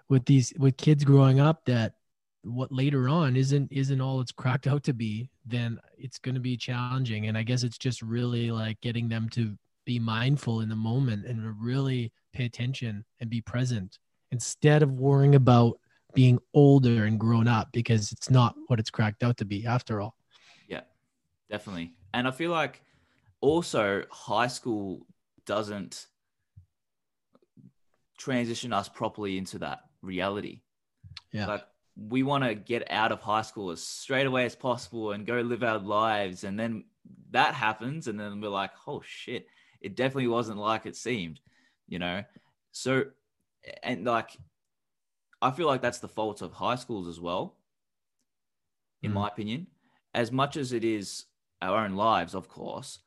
with 0.08 0.24
these 0.26 0.52
with 0.58 0.76
kids 0.76 1.04
growing 1.04 1.40
up 1.40 1.64
that 1.64 1.94
what 2.42 2.70
later 2.70 3.08
on 3.08 3.36
isn't 3.36 3.72
isn't 3.72 4.00
all 4.00 4.20
it's 4.20 4.32
cracked 4.32 4.66
out 4.66 4.82
to 4.84 4.92
be 4.92 5.30
then 5.46 5.78
it's 5.96 6.18
going 6.18 6.34
to 6.34 6.40
be 6.40 6.56
challenging 6.56 7.26
and 7.26 7.38
i 7.38 7.42
guess 7.42 7.62
it's 7.62 7.78
just 7.78 8.02
really 8.02 8.50
like 8.50 8.78
getting 8.82 9.08
them 9.08 9.28
to 9.30 9.56
be 9.86 9.98
mindful 9.98 10.60
in 10.60 10.68
the 10.68 10.76
moment 10.76 11.24
and 11.26 11.54
really 11.60 12.12
pay 12.32 12.44
attention 12.44 13.04
and 13.20 13.30
be 13.30 13.40
present 13.40 13.98
instead 14.30 14.82
of 14.82 14.92
worrying 14.92 15.34
about 15.34 15.78
being 16.14 16.38
older 16.52 17.04
and 17.04 17.18
grown 17.18 17.48
up 17.48 17.68
because 17.72 18.12
it's 18.12 18.30
not 18.30 18.54
what 18.66 18.78
it's 18.78 18.90
cracked 18.90 19.22
out 19.22 19.36
to 19.36 19.44
be 19.44 19.66
after 19.66 20.00
all 20.00 20.14
definitely. 21.54 21.92
And 22.12 22.26
I 22.26 22.32
feel 22.32 22.50
like 22.50 22.82
also 23.40 24.02
high 24.10 24.48
school 24.48 25.06
doesn't 25.46 26.06
transition 28.18 28.72
us 28.72 28.88
properly 28.88 29.38
into 29.38 29.58
that 29.60 29.80
reality. 30.02 30.62
Yeah. 31.30 31.46
Like 31.46 31.64
we 31.96 32.24
want 32.24 32.42
to 32.42 32.56
get 32.56 32.90
out 32.90 33.12
of 33.12 33.20
high 33.20 33.42
school 33.42 33.70
as 33.70 33.80
straight 33.80 34.26
away 34.26 34.46
as 34.46 34.56
possible 34.56 35.12
and 35.12 35.24
go 35.24 35.40
live 35.42 35.62
our 35.62 35.78
lives. 35.78 36.42
And 36.42 36.58
then 36.58 36.86
that 37.30 37.54
happens. 37.54 38.08
And 38.08 38.18
then 38.18 38.40
we're 38.40 38.48
like, 38.48 38.72
oh 38.88 39.02
shit, 39.06 39.46
it 39.80 39.94
definitely 39.94 40.28
wasn't 40.28 40.58
like 40.58 40.86
it 40.86 40.96
seemed, 40.96 41.38
you 41.86 42.00
know? 42.00 42.24
So, 42.72 43.04
and 43.84 44.04
like, 44.04 44.30
I 45.40 45.52
feel 45.52 45.68
like 45.68 45.82
that's 45.82 46.00
the 46.00 46.08
fault 46.08 46.42
of 46.42 46.52
high 46.52 46.76
schools 46.76 47.06
as 47.06 47.20
well, 47.20 47.54
in 49.04 49.12
mm. 49.12 49.14
my 49.14 49.28
opinion. 49.28 49.68
As 50.14 50.32
much 50.32 50.56
as 50.56 50.72
it 50.72 50.84
is 50.84 51.26
our 51.64 51.84
own 51.84 51.94
lives, 51.94 52.34
of 52.34 52.48
course, 52.48 53.00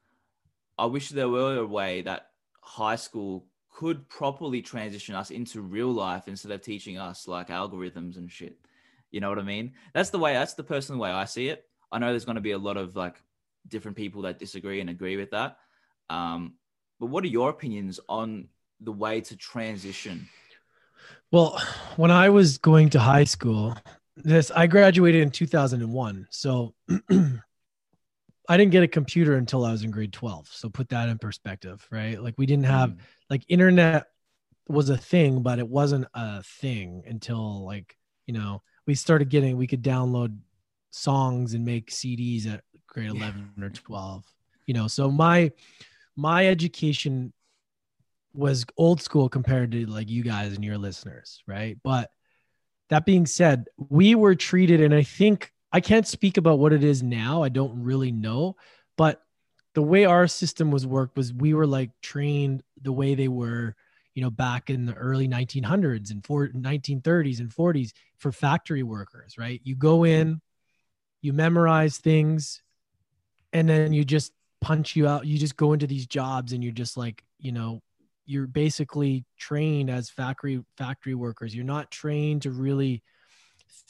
I 0.78 0.86
wish 0.86 1.10
there 1.10 1.30
were 1.30 1.58
a 1.58 1.66
way 1.66 2.02
that 2.02 2.30
high 2.62 2.96
school 2.96 3.46
could 3.72 4.10
properly 4.10 4.62
transition 4.62 5.16
us 5.16 5.30
into 5.30 5.62
real 5.62 5.92
life 5.92 6.28
instead 6.28 6.52
of 6.52 6.62
teaching 6.62 6.98
us 6.98 7.28
like 7.28 7.50
algorithms 7.50 8.18
and 8.18 8.32
shit. 8.32 8.58
You 9.12 9.22
know 9.22 9.30
what 9.30 9.40
I 9.40 9.44
mean? 9.44 9.74
That's 9.94 10.10
the 10.10 10.20
way, 10.20 10.34
that's 10.34 10.56
the 10.56 10.64
personal 10.64 11.00
way 11.00 11.12
I 11.12 11.26
see 11.26 11.50
it. 11.50 11.66
I 11.92 12.00
know 12.00 12.10
there's 12.10 12.26
going 12.26 12.36
to 12.36 12.42
be 12.42 12.52
a 12.52 12.58
lot 12.58 12.78
of 12.78 12.96
like 12.96 13.22
different 13.68 13.96
people 13.96 14.24
that 14.24 14.40
disagree 14.40 14.82
and 14.82 14.90
agree 14.90 15.16
with 15.16 15.32
that. 15.32 15.58
Um, 16.10 16.56
but 17.00 17.08
what 17.08 17.24
are 17.24 17.28
your 17.28 17.50
opinions 17.50 18.00
on 18.10 18.48
the 18.82 18.92
way 18.92 19.22
to 19.22 19.38
transition? 19.38 20.28
Well, 21.32 21.62
when 21.96 22.12
I 22.12 22.30
was 22.30 22.58
going 22.58 22.90
to 22.92 23.00
high 23.00 23.26
school, 23.26 23.76
this 24.16 24.52
I 24.52 24.68
graduated 24.68 25.22
in 25.22 25.32
2001. 25.32 26.28
So 26.32 26.74
I 28.48 28.58
didn't 28.58 28.72
get 28.72 28.84
a 28.84 28.88
computer 28.88 29.36
until 29.36 29.66
I 29.66 29.72
was 29.72 29.84
in 29.84 29.92
grade 29.92 30.14
12. 30.14 30.48
So 30.48 30.70
put 30.70 30.90
that 30.90 31.10
in 31.10 31.18
perspective, 31.18 31.86
right? 31.92 32.22
Like 32.22 32.36
we 32.38 32.46
didn't 32.46 32.66
have 32.66 32.92
mm. 32.92 33.00
like 33.30 33.44
internet 33.50 34.08
was 34.70 34.90
a 34.90 34.98
thing, 34.98 35.42
but 35.42 35.60
it 35.60 35.68
wasn't 35.68 36.08
a 36.14 36.44
thing 36.44 37.04
until 37.06 37.66
like, 37.66 37.98
you 38.26 38.34
know, 38.34 38.62
we 38.86 38.96
started 38.96 39.30
getting 39.30 39.58
we 39.58 39.68
could 39.68 39.84
download 39.84 40.38
songs 40.92 41.54
and 41.54 41.66
make 41.66 41.92
CDs 41.92 42.48
at 42.48 42.64
grade 42.88 43.10
11 43.10 43.54
yeah. 43.58 43.66
or 43.66 43.70
12. 43.70 44.24
You 44.66 44.74
know, 44.74 44.88
so 44.88 45.12
my 45.12 45.52
my 46.16 46.48
education 46.48 47.34
was 48.34 48.66
old 48.78 49.02
school 49.02 49.30
compared 49.30 49.72
to 49.72 49.86
like 49.88 50.10
you 50.10 50.24
guys 50.24 50.54
and 50.54 50.64
your 50.64 50.78
listeners, 50.78 51.44
right? 51.48 51.78
But 51.84 52.10
that 52.90 53.06
being 53.06 53.26
said, 53.26 53.66
we 53.78 54.16
were 54.16 54.36
treated 54.36 54.80
and 54.80 54.94
I 54.94 55.04
think 55.04 55.52
I 55.78 55.80
can't 55.80 56.08
speak 56.08 56.38
about 56.38 56.58
what 56.58 56.74
it 56.74 56.84
is 56.84 57.04
now. 57.04 57.44
I 57.44 57.50
don't 57.50 57.84
really 57.84 58.12
know, 58.12 58.56
but 58.98 59.22
the 59.76 59.84
way 59.84 60.06
our 60.06 60.26
system 60.26 60.72
was 60.72 60.88
worked 60.88 61.16
was 61.16 61.32
we 61.32 61.54
were 61.54 61.68
like 61.68 61.92
trained 62.02 62.64
the 62.82 62.92
way 62.92 63.14
they 63.14 63.28
were, 63.28 63.76
you 64.16 64.24
know, 64.24 64.32
back 64.32 64.72
in 64.72 64.88
the 64.88 64.96
early 64.96 65.28
1900s 65.28 66.10
and 66.10 66.26
for 66.26 66.48
1930s 66.48 67.42
and 67.42 67.52
40s 67.52 67.92
for 68.18 68.32
factory 68.32 68.82
workers, 68.82 69.38
right? 69.38 69.62
You 69.64 69.76
go 69.76 70.00
mm-hmm. 70.00 70.22
in, 70.22 70.42
you 71.22 71.32
memorize 71.32 72.00
things, 72.00 72.64
and 73.54 73.70
then 73.70 73.94
you 73.94 74.04
just 74.04 74.32
punch 74.62 74.96
you 74.96 75.08
out. 75.08 75.28
You 75.28 75.38
just 75.38 75.58
go 75.58 75.74
into 75.74 75.86
these 75.86 76.08
jobs 76.08 76.54
and 76.54 76.64
you're 76.64 76.74
just 76.74 76.98
like, 76.98 77.24
you 77.38 77.52
know, 77.52 77.84
you're 78.26 78.48
basically 78.48 79.26
trained 79.38 79.92
as 79.92 80.10
factory 80.10 80.60
factory 80.76 81.14
workers. 81.14 81.54
You're 81.54 81.66
not 81.66 81.92
trained 81.92 82.42
to 82.42 82.50
really 82.50 83.04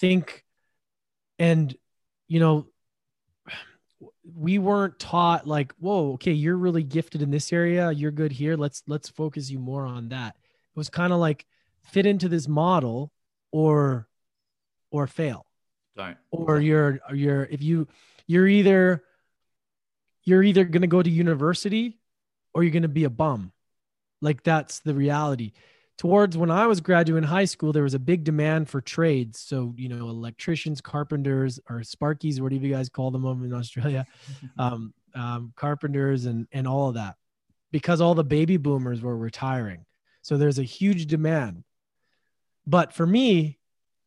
think 0.02 0.44
and 1.40 1.76
you 2.28 2.40
know 2.40 2.68
we 4.36 4.60
weren't 4.60 5.00
taught 5.00 5.48
like 5.48 5.74
whoa 5.80 6.14
okay 6.14 6.34
you're 6.34 6.58
really 6.58 6.84
gifted 6.84 7.22
in 7.22 7.32
this 7.32 7.52
area. 7.54 7.92
You're 7.92 8.12
good 8.12 8.32
here. 8.32 8.56
Let's 8.56 8.84
let's 8.88 9.10
focus 9.10 9.50
you 9.50 9.60
more 9.60 9.86
on 9.86 10.10
that. 10.10 10.36
It 10.36 10.78
was 10.78 10.90
kind 10.90 11.14
of 11.14 11.20
like 11.20 11.46
fit 11.82 12.06
into 12.06 12.30
this 12.30 12.48
model 12.48 13.12
or 13.52 14.08
or 14.92 15.08
fail. 15.08 15.46
Right. 15.96 16.18
Or 16.32 16.60
you're 16.60 17.00
you're 17.14 17.46
if 17.46 17.62
you 17.62 17.88
you're 18.28 18.48
either 18.48 19.04
you're 20.24 20.44
either 20.44 20.66
going 20.66 20.82
to 20.82 20.88
go 20.88 21.02
to 21.02 21.10
university 21.10 21.98
or 22.54 22.64
you're 22.64 22.74
going 22.74 22.82
to 22.84 22.90
be 22.90 23.06
a 23.06 23.10
bum. 23.10 23.52
Like 24.22 24.44
that's 24.44 24.80
the 24.80 24.94
reality 24.94 25.54
towards 25.98 26.38
when 26.38 26.52
I 26.52 26.68
was 26.68 26.80
graduating 26.80 27.28
high 27.28 27.46
school, 27.46 27.74
there 27.74 27.84
was 27.84 27.94
a 27.94 28.00
big 28.00 28.24
demand 28.24 28.70
for 28.70 28.82
trades. 28.82 29.40
So, 29.40 29.74
you 29.78 29.90
know, 29.90 30.10
electricians, 30.10 30.80
carpenters, 30.80 31.60
or 31.70 31.78
sparkies, 31.82 32.40
whatever 32.40 32.66
you 32.66 32.74
guys 32.74 32.90
call 32.90 33.12
them 33.12 33.26
over 33.26 33.46
in 33.46 33.54
Australia, 33.54 34.06
um, 34.58 34.94
um, 35.16 35.54
carpenters, 35.56 36.26
and 36.26 36.48
and 36.52 36.68
all 36.68 36.90
of 36.90 36.96
that, 36.96 37.16
because 37.72 38.02
all 38.02 38.16
the 38.16 38.24
baby 38.24 38.58
boomers 38.58 39.02
were 39.02 39.18
retiring. 39.18 39.86
So 40.22 40.38
there's 40.38 40.60
a 40.60 40.64
huge 40.64 41.08
demand. 41.08 41.64
But 42.66 42.94
for 42.94 43.08
me, 43.08 43.58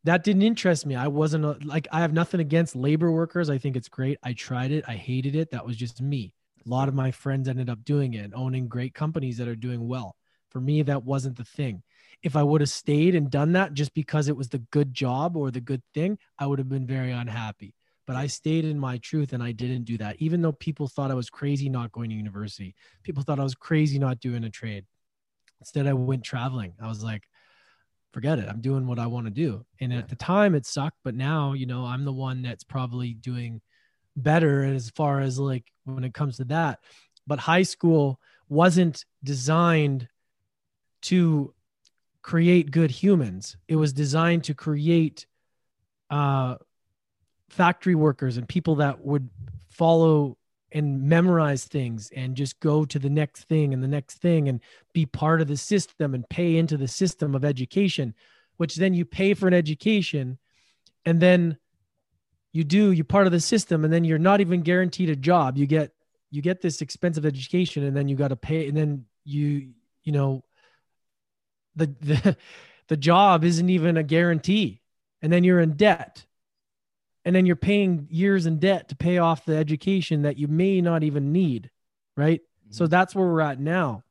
that 0.05 0.23
didn't 0.23 0.43
interest 0.43 0.87
me. 0.87 0.95
I 0.95 1.09
wasn't 1.09 1.45
a, 1.45 1.57
like 1.65 1.89
I 1.91 2.01
have 2.01 2.13
nothing 2.13 2.41
against 2.41 2.77
labor 2.77 3.11
workers. 3.11 3.51
I 3.51 3.59
think 3.59 3.77
it's 3.77 3.89
great. 3.89 4.19
I 4.23 4.35
tried 4.35 4.71
it. 4.71 4.85
I 4.87 4.95
hated 4.95 5.35
it. 5.35 5.51
That 5.51 5.67
was 5.67 5.77
just 5.77 6.01
me. 6.01 6.33
A 6.65 6.69
lot 6.69 6.89
of 6.89 6.95
my 6.95 7.11
friends 7.11 7.49
ended 7.49 7.71
up 7.71 7.85
doing 7.85 8.15
it 8.15 8.33
owning 8.35 8.69
great 8.69 8.95
companies 8.95 9.39
that 9.39 9.49
are 9.49 9.57
doing 9.57 9.89
well. 9.89 10.15
For 10.51 10.61
me, 10.61 10.83
that 10.83 11.05
wasn't 11.05 11.37
the 11.37 11.45
thing. 11.45 11.83
If 12.23 12.37
I 12.37 12.43
would 12.43 12.61
have 12.61 12.71
stayed 12.71 13.15
and 13.15 13.31
done 13.31 13.53
that 13.53 13.73
just 13.73 13.95
because 13.95 14.29
it 14.29 14.37
was 14.37 14.49
the 14.49 14.59
good 14.59 14.93
job 14.93 15.37
or 15.37 15.51
the 15.51 15.61
good 15.61 15.83
thing, 15.95 16.19
I 16.39 16.47
would 16.47 16.59
have 16.59 16.69
been 16.69 16.87
very 16.87 17.13
unhappy. 17.13 17.75
But 18.07 18.17
I 18.17 18.27
stayed 18.27 18.65
in 18.65 18.79
my 18.79 18.99
truth 18.99 19.33
and 19.33 19.43
I 19.43 19.53
didn't 19.53 19.85
do 19.85 19.97
that, 19.99 20.17
even 20.19 20.43
though 20.43 20.53
people 20.53 20.89
thought 20.89 21.13
I 21.13 21.15
was 21.15 21.31
crazy 21.31 21.69
not 21.69 21.93
going 21.93 22.11
to 22.11 22.17
university. 22.17 22.75
People 23.05 23.23
thought 23.23 23.39
I 23.39 23.45
was 23.45 23.55
crazy 23.55 23.99
not 23.99 24.21
doing 24.21 24.45
a 24.45 24.51
trade. 24.51 24.85
Instead, 25.61 25.87
I 25.87 25.93
went 25.93 26.25
traveling. 26.25 26.75
I 26.83 26.89
was 26.89 27.05
like, 27.05 27.29
forget 28.13 28.39
it. 28.39 28.49
I'm 28.49 28.61
doing 28.61 28.87
what 28.87 28.99
I 28.99 29.07
want 29.07 29.27
to 29.27 29.31
do. 29.31 29.65
And 29.81 29.93
at 29.93 30.09
the 30.09 30.17
time, 30.17 30.55
it 30.55 30.67
sucked. 30.67 30.99
But 31.05 31.15
now, 31.15 31.53
you 31.53 31.67
know, 31.67 31.85
I'm 31.85 32.05
the 32.05 32.13
one 32.13 32.43
that's 32.43 32.65
probably 32.65 33.15
doing 33.15 33.61
better 34.17 34.65
as 34.65 34.91
far 34.91 35.21
as 35.21 35.39
like 35.39 35.65
when 35.85 36.05
it 36.05 36.15
comes 36.15 36.39
to 36.39 36.45
that. 36.47 36.81
But 37.27 37.39
high 37.39 37.63
school 37.63 38.19
wasn't 38.49 39.05
designed 39.23 40.09
to 41.03 41.55
create 42.23 42.71
good 42.71 42.91
humans. 42.91 43.57
It 43.69 43.77
was 43.77 43.93
designed 43.93 44.45
to 44.45 44.55
create 44.55 45.27
uh, 46.11 46.57
factory 47.49 47.95
workers 47.95 48.37
and 48.37 48.49
people 48.49 48.77
that 48.77 49.05
would 49.05 49.29
follow 49.69 50.37
and 50.73 51.03
memorize 51.03 51.65
things 51.65 52.11
and 52.15 52.37
just 52.37 52.61
go 52.61 52.85
to 52.85 52.99
the 52.99 53.11
next 53.11 53.45
thing 53.45 53.75
and 53.75 53.83
the 53.83 53.89
next 53.89 54.19
thing 54.19 54.49
and 54.49 54.61
be 54.93 55.05
part 55.05 55.41
of 55.41 55.49
the 55.49 55.57
system 55.57 56.15
and 56.15 56.29
pay 56.29 56.57
into 56.57 56.77
the 56.77 56.87
system 56.87 57.35
of 57.35 57.45
education, 57.45 58.15
which 58.57 58.77
then 58.77 58.95
you 58.95 59.05
pay 59.05 59.35
for 59.35 59.49
an 59.49 59.55
education 59.55 60.39
and 61.05 61.21
then 61.21 61.57
you 62.53 62.65
do 62.65 62.93
you're 62.93 63.05
part 63.05 63.27
of 63.27 63.33
the 63.33 63.41
system 63.41 63.85
and 63.85 63.93
then 63.93 64.05
you're 64.05 64.19
not 64.19 64.41
even 64.41 64.63
guaranteed 64.63 65.09
a 65.09 65.17
job 65.17 65.57
you 65.57 65.67
get 65.67 65.93
you 66.31 66.43
get 66.43 66.61
this 66.61 66.81
expensive 66.81 67.25
education 67.25 67.85
and 67.85 67.97
then 67.97 68.09
you 68.09 68.17
got 68.17 68.29
to 68.29 68.37
pay 68.37 68.69
and 68.69 68.77
then 68.77 69.05
you 69.25 69.71
you 70.03 70.13
know 70.13 70.43
the 71.81 71.95
the 72.01 72.37
the 72.89 72.97
job 72.97 73.45
isn't 73.45 73.69
even 73.69 73.97
a 73.97 74.03
guarantee. 74.03 74.81
And 75.23 75.33
then 75.33 75.45
you're 75.45 75.61
in 75.61 75.77
debt. 75.77 76.25
And 77.25 77.37
then 77.37 77.45
you're 77.45 77.57
paying 77.57 78.09
years 78.11 78.47
in 78.47 78.59
debt 78.59 78.89
to 78.89 78.97
pay 78.97 79.19
off 79.19 79.45
the 79.45 79.57
education 79.57 80.23
that 80.23 80.39
you 80.39 80.49
may 80.49 80.81
not 80.81 81.03
even 81.03 81.33
need 81.33 81.71
right? 82.21 82.41
Mm-hmm. 82.41 82.73
so 82.73 82.87
that's 82.87 83.15
where 83.15 83.27
we're 83.27 83.41
at 83.41 83.59
now. 83.59 84.05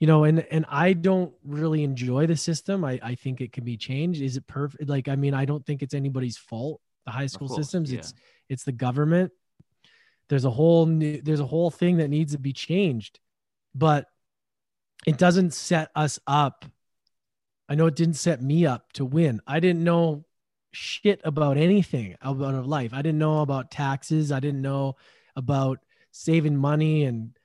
You 0.00 0.08
know 0.08 0.24
and 0.24 0.40
and 0.50 0.66
i 0.68 0.94
don't 0.94 1.32
really 1.44 1.84
enjoy 1.84 2.26
the 2.26 2.34
system. 2.34 2.84
I 2.84 2.98
i 3.04 3.14
think 3.14 3.40
it 3.40 3.52
can 3.52 3.62
be 3.62 3.76
changed. 3.76 4.20
Is 4.20 4.36
it 4.36 4.48
perfect 4.48 4.88
like 4.88 5.06
i 5.06 5.14
mean 5.14 5.32
i 5.32 5.44
don't 5.44 5.64
think 5.64 5.80
it's 5.80 5.94
anybody's 5.94 6.36
fault 6.36 6.80
the 7.06 7.12
high 7.12 7.26
school 7.26 7.46
course, 7.46 7.60
systems. 7.60 7.92
yeah. 7.92 8.00
it's 8.00 8.14
it's 8.48 8.64
the 8.64 8.72
government. 8.72 9.30
There's 10.28 10.44
a 10.44 10.50
whole 10.50 10.86
new 10.86 11.22
there's 11.22 11.38
a 11.38 11.46
whole 11.46 11.70
thing 11.70 11.98
that 11.98 12.08
needs 12.08 12.32
to 12.32 12.38
be 12.38 12.52
changed. 12.52 13.20
But 13.76 14.06
it 15.06 15.18
doesn't 15.18 15.52
set 15.52 15.90
us 15.94 16.18
up. 16.26 16.64
I 17.68 17.74
know 17.74 17.86
it 17.86 17.96
didn't 17.96 18.14
set 18.14 18.42
me 18.42 18.66
up 18.66 18.92
to 18.94 19.04
win. 19.04 19.40
I 19.46 19.60
didn't 19.60 19.84
know 19.84 20.24
shit 20.72 21.20
about 21.24 21.56
anything 21.56 22.16
about 22.20 22.66
life. 22.66 22.92
I 22.94 23.02
didn't 23.02 23.18
know 23.18 23.40
about 23.40 23.70
taxes. 23.70 24.32
I 24.32 24.40
didn't 24.40 24.62
know 24.62 24.96
about 25.36 25.78
saving 26.10 26.56
money 26.56 27.04
and 27.04 27.36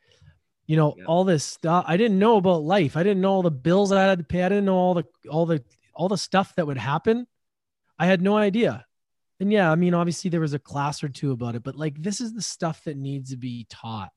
you 0.65 0.75
know 0.75 0.95
yeah. 0.97 1.05
all 1.05 1.23
this 1.23 1.43
stuff. 1.43 1.85
I 1.87 1.97
didn't 1.97 2.19
know 2.19 2.37
about 2.37 2.63
life. 2.63 2.97
I 2.97 3.03
didn't 3.03 3.21
know 3.21 3.31
all 3.31 3.41
the 3.41 3.51
bills 3.51 3.89
that 3.89 3.99
I 3.99 4.07
had 4.07 4.19
to 4.19 4.23
pay. 4.23 4.43
I 4.43 4.49
didn't 4.49 4.65
know 4.65 4.75
all 4.75 4.93
the 4.93 5.05
all 5.29 5.45
the 5.45 5.63
all 5.93 6.09
the 6.09 6.17
stuff 6.17 6.55
that 6.55 6.67
would 6.67 6.77
happen. 6.77 7.27
I 7.97 8.05
had 8.05 8.21
no 8.21 8.37
idea. 8.37 8.85
And 9.39 9.51
yeah, 9.51 9.71
I 9.71 9.75
mean 9.75 9.93
obviously 9.93 10.29
there 10.29 10.41
was 10.41 10.53
a 10.53 10.59
class 10.59 11.03
or 11.03 11.09
two 11.09 11.31
about 11.31 11.55
it, 11.55 11.63
but 11.63 11.75
like 11.75 12.01
this 12.01 12.21
is 12.21 12.33
the 12.33 12.41
stuff 12.41 12.83
that 12.85 12.97
needs 12.97 13.31
to 13.31 13.37
be 13.37 13.65
taught. 13.69 14.11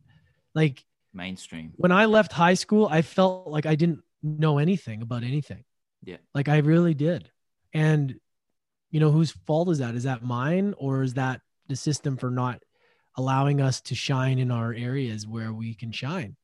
Like 0.54 0.84
mainstream. 1.12 1.72
When 1.76 1.92
I 1.92 2.06
left 2.06 2.32
high 2.32 2.54
school, 2.54 2.88
I 2.90 3.02
felt 3.02 3.48
like 3.48 3.66
I 3.66 3.74
didn't 3.74 4.02
know 4.22 4.58
anything 4.58 5.02
about 5.02 5.22
anything. 5.22 5.64
Yeah. 6.04 6.18
Like 6.34 6.48
I 6.48 6.58
really 6.58 6.94
did. 6.94 7.30
And 7.72 8.16
you 8.90 9.00
know, 9.00 9.10
whose 9.10 9.30
fault 9.30 9.68
is 9.70 9.78
that? 9.78 9.94
Is 9.94 10.04
that 10.04 10.24
mine 10.24 10.74
or 10.76 11.02
is 11.02 11.14
that 11.14 11.40
the 11.68 11.76
system 11.76 12.16
for 12.16 12.30
not 12.30 12.60
allowing 13.16 13.60
us 13.60 13.80
to 13.82 13.94
shine 13.94 14.38
in 14.38 14.50
our 14.50 14.72
areas 14.72 15.26
where 15.26 15.52
we 15.52 15.74
can 15.74 15.92
shine? 15.92 16.36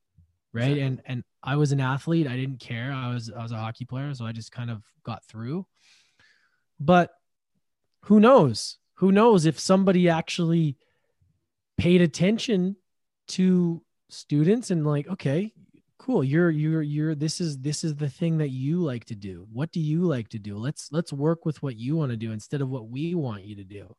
Right. 0.53 0.63
Exactly. 0.63 0.81
And 0.81 1.01
and 1.05 1.23
I 1.43 1.55
was 1.55 1.71
an 1.71 1.81
athlete. 1.81 2.27
I 2.27 2.35
didn't 2.35 2.59
care. 2.59 2.91
I 2.91 3.13
was 3.13 3.31
I 3.31 3.43
was 3.43 3.51
a 3.51 3.57
hockey 3.57 3.85
player, 3.85 4.13
so 4.13 4.25
I 4.25 4.31
just 4.31 4.51
kind 4.51 4.69
of 4.69 4.83
got 5.03 5.23
through. 5.25 5.65
But 6.79 7.11
who 8.05 8.19
knows? 8.19 8.77
Who 8.95 9.11
knows 9.11 9.45
if 9.45 9.59
somebody 9.59 10.09
actually 10.09 10.77
paid 11.77 12.01
attention 12.01 12.75
to 13.29 13.83
students 14.09 14.71
and 14.71 14.85
like, 14.85 15.07
okay, 15.07 15.53
cool. 15.97 16.23
You're 16.23 16.49
you're 16.49 16.81
you're 16.81 17.15
this 17.15 17.41
is 17.41 17.57
this 17.59 17.83
is 17.83 17.95
the 17.95 18.09
thing 18.09 18.37
that 18.37 18.49
you 18.49 18.79
like 18.79 19.05
to 19.05 19.15
do. 19.15 19.47
What 19.51 19.71
do 19.71 19.79
you 19.79 20.01
like 20.03 20.29
to 20.29 20.39
do? 20.39 20.57
Let's 20.57 20.89
let's 20.91 21.11
work 21.11 21.45
with 21.45 21.61
what 21.61 21.75
you 21.75 21.95
want 21.95 22.11
to 22.11 22.17
do 22.17 22.31
instead 22.31 22.61
of 22.61 22.69
what 22.69 22.89
we 22.89 23.15
want 23.15 23.43
you 23.43 23.57
to 23.57 23.63
do. 23.63 23.95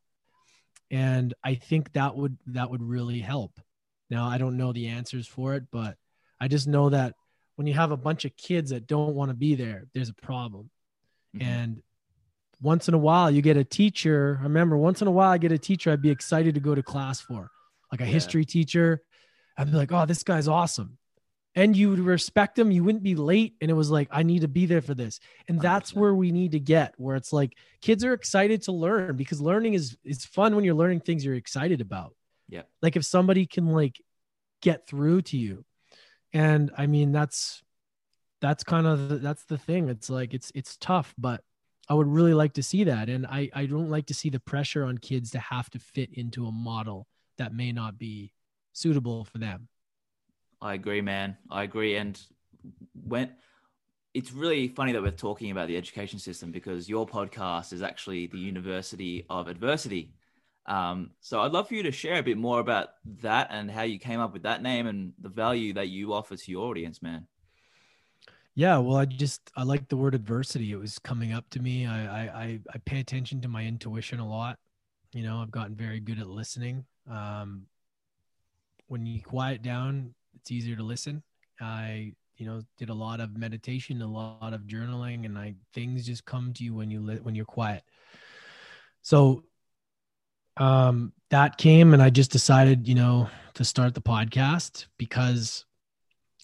And 0.91 1.33
I 1.43 1.55
think 1.55 1.93
that 1.93 2.15
would 2.15 2.37
that 2.47 2.69
would 2.69 2.81
really 2.81 3.19
help. 3.19 3.59
Now 4.09 4.27
I 4.27 4.37
don't 4.37 4.57
know 4.57 4.73
the 4.73 4.87
answers 4.87 5.27
for 5.27 5.53
it, 5.55 5.65
but 5.71 5.97
I 6.41 6.47
just 6.47 6.67
know 6.67 6.89
that 6.89 7.13
when 7.55 7.67
you 7.67 7.73
have 7.73 7.91
a 7.91 7.97
bunch 7.97 8.25
of 8.25 8.35
kids 8.37 8.71
that 8.71 8.87
don't 8.87 9.13
want 9.13 9.29
to 9.29 9.35
be 9.35 9.55
there, 9.55 9.85
there's 9.93 10.09
a 10.09 10.13
problem. 10.13 10.69
Mm-hmm. 11.35 11.47
And 11.47 11.81
once 12.61 12.87
in 12.87 12.93
a 12.93 12.97
while 12.97 13.29
you 13.29 13.41
get 13.41 13.57
a 13.57 13.63
teacher. 13.63 14.37
I 14.39 14.43
remember 14.43 14.77
once 14.77 15.01
in 15.01 15.07
a 15.07 15.11
while 15.11 15.29
I 15.29 15.37
get 15.37 15.51
a 15.51 15.57
teacher 15.59 15.91
I'd 15.91 16.01
be 16.01 16.09
excited 16.09 16.55
to 16.55 16.59
go 16.59 16.73
to 16.73 16.81
class 16.81 17.21
for, 17.21 17.51
like 17.91 18.01
a 18.01 18.05
yeah. 18.05 18.11
history 18.11 18.45
teacher. 18.45 19.03
I'd 19.59 19.71
be 19.71 19.77
like, 19.77 19.91
oh, 19.91 20.05
this 20.05 20.23
guy's 20.23 20.47
awesome. 20.47 20.97
And 21.53 21.75
you 21.75 21.89
would 21.89 21.99
respect 21.99 22.57
him. 22.57 22.71
You 22.71 22.83
wouldn't 22.85 23.03
be 23.03 23.15
late. 23.15 23.55
And 23.59 23.69
it 23.69 23.73
was 23.73 23.91
like, 23.91 24.07
I 24.09 24.23
need 24.23 24.41
to 24.41 24.47
be 24.47 24.65
there 24.65 24.81
for 24.81 24.93
this. 24.93 25.19
And 25.49 25.59
that's 25.59 25.91
100%. 25.91 25.95
where 25.95 26.15
we 26.15 26.31
need 26.31 26.53
to 26.53 26.59
get 26.59 26.93
where 26.97 27.17
it's 27.17 27.33
like 27.33 27.57
kids 27.81 28.05
are 28.05 28.13
excited 28.13 28.61
to 28.63 28.71
learn 28.71 29.17
because 29.17 29.41
learning 29.41 29.73
is 29.73 29.97
is 30.05 30.23
fun 30.23 30.55
when 30.55 30.63
you're 30.63 30.75
learning 30.75 31.01
things 31.01 31.25
you're 31.25 31.35
excited 31.35 31.81
about. 31.81 32.15
Yeah. 32.47 32.61
Like 32.81 32.95
if 32.95 33.03
somebody 33.03 33.45
can 33.45 33.67
like 33.67 34.01
get 34.61 34.87
through 34.87 35.23
to 35.23 35.37
you. 35.37 35.65
And 36.31 36.71
I 36.77 36.87
mean, 36.87 37.11
that's 37.11 37.61
that's 38.39 38.63
kind 38.63 38.87
of 38.87 39.09
the, 39.09 39.15
that's 39.17 39.43
the 39.43 39.57
thing. 39.57 39.89
It's 39.89 40.09
like 40.09 40.33
it's 40.33 40.53
it's 40.55 40.77
tough, 40.77 41.13
but 41.17 41.43
I 41.89 41.95
would 41.95 42.07
really 42.07 42.33
like 42.33 42.53
to 42.53 42.63
see 42.63 42.85
that. 42.85 43.09
And 43.09 43.25
I, 43.25 43.49
I 43.53 43.65
don't 43.65 43.89
like 43.89 44.05
to 44.05 44.13
see 44.13 44.29
the 44.29 44.39
pressure 44.39 44.85
on 44.85 44.99
kids 44.99 45.31
to 45.31 45.39
have 45.39 45.69
to 45.71 45.79
fit 45.79 46.13
into 46.13 46.45
a 46.45 46.51
model 46.51 47.07
that 47.39 47.53
may 47.53 47.71
not 47.71 47.97
be 47.97 48.31
suitable 48.79 49.25
for 49.25 49.37
them. 49.37 49.67
I 50.61 50.73
agree, 50.73 51.01
man. 51.01 51.37
I 51.49 51.63
agree. 51.63 51.95
And 51.95 52.19
when 52.93 53.31
it's 54.13 54.31
really 54.31 54.67
funny 54.67 54.91
that 54.91 55.01
we're 55.01 55.11
talking 55.11 55.51
about 55.51 55.67
the 55.67 55.77
education 55.77 56.19
system 56.19 56.51
because 56.51 56.89
your 56.89 57.05
podcast 57.05 57.71
is 57.73 57.81
actually 57.81 58.27
the 58.27 58.39
University 58.39 59.25
of 59.29 59.47
Adversity. 59.47 60.13
Um, 60.65 61.11
so 61.19 61.41
I'd 61.41 61.51
love 61.51 61.67
for 61.67 61.75
you 61.75 61.83
to 61.83 61.91
share 61.91 62.19
a 62.19 62.23
bit 62.23 62.37
more 62.37 62.59
about 62.59 62.89
that 63.21 63.47
and 63.51 63.69
how 63.69 63.83
you 63.83 63.99
came 63.99 64.19
up 64.19 64.33
with 64.33 64.43
that 64.43 64.61
name 64.61 64.87
and 64.87 65.13
the 65.19 65.29
value 65.29 65.73
that 65.73 65.89
you 65.89 66.13
offer 66.13 66.35
to 66.35 66.51
your 66.51 66.67
audience, 66.69 67.01
man. 67.01 67.27
Yeah, 68.55 68.77
well, 68.79 68.97
I 68.97 69.05
just 69.05 69.51
I 69.55 69.63
like 69.63 69.87
the 69.87 69.95
word 69.95 70.15
adversity. 70.15 70.71
It 70.71 70.75
was 70.75 70.99
coming 70.99 71.31
up 71.31 71.49
to 71.51 71.61
me. 71.61 71.85
I 71.85 72.25
I 72.25 72.59
I 72.73 72.77
pay 72.83 72.99
attention 72.99 73.41
to 73.41 73.47
my 73.47 73.63
intuition 73.63 74.19
a 74.19 74.27
lot. 74.27 74.59
You 75.13 75.23
know, 75.23 75.37
I've 75.37 75.51
gotten 75.51 75.75
very 75.75 75.99
good 75.99 76.19
at 76.19 76.27
listening. 76.27 76.85
Um, 77.09 77.67
when 78.89 79.05
you 79.05 79.21
quiet 79.21 79.61
down, 79.61 80.13
it's 80.35 80.51
easier 80.51 80.75
to 80.75 80.83
listen. 80.83 81.23
I 81.61 82.13
you 82.37 82.45
know 82.45 82.61
did 82.77 82.89
a 82.89 82.93
lot 82.93 83.19
of 83.19 83.37
meditation, 83.37 84.01
a 84.01 84.07
lot 84.07 84.53
of 84.53 84.61
journaling, 84.61 85.25
and 85.25 85.37
I 85.37 85.55
things 85.73 86.05
just 86.05 86.25
come 86.25 86.51
to 86.53 86.63
you 86.63 86.73
when 86.73 86.91
you 86.91 87.01
when 87.23 87.35
you're 87.35 87.45
quiet. 87.45 87.83
So 89.01 89.43
um, 90.57 91.13
that 91.29 91.57
came, 91.57 91.93
and 91.93 92.01
I 92.01 92.09
just 92.09 92.31
decided, 92.31 92.87
you 92.87 92.95
know, 92.95 93.29
to 93.53 93.63
start 93.63 93.93
the 93.93 94.01
podcast 94.01 94.87
because 94.97 95.65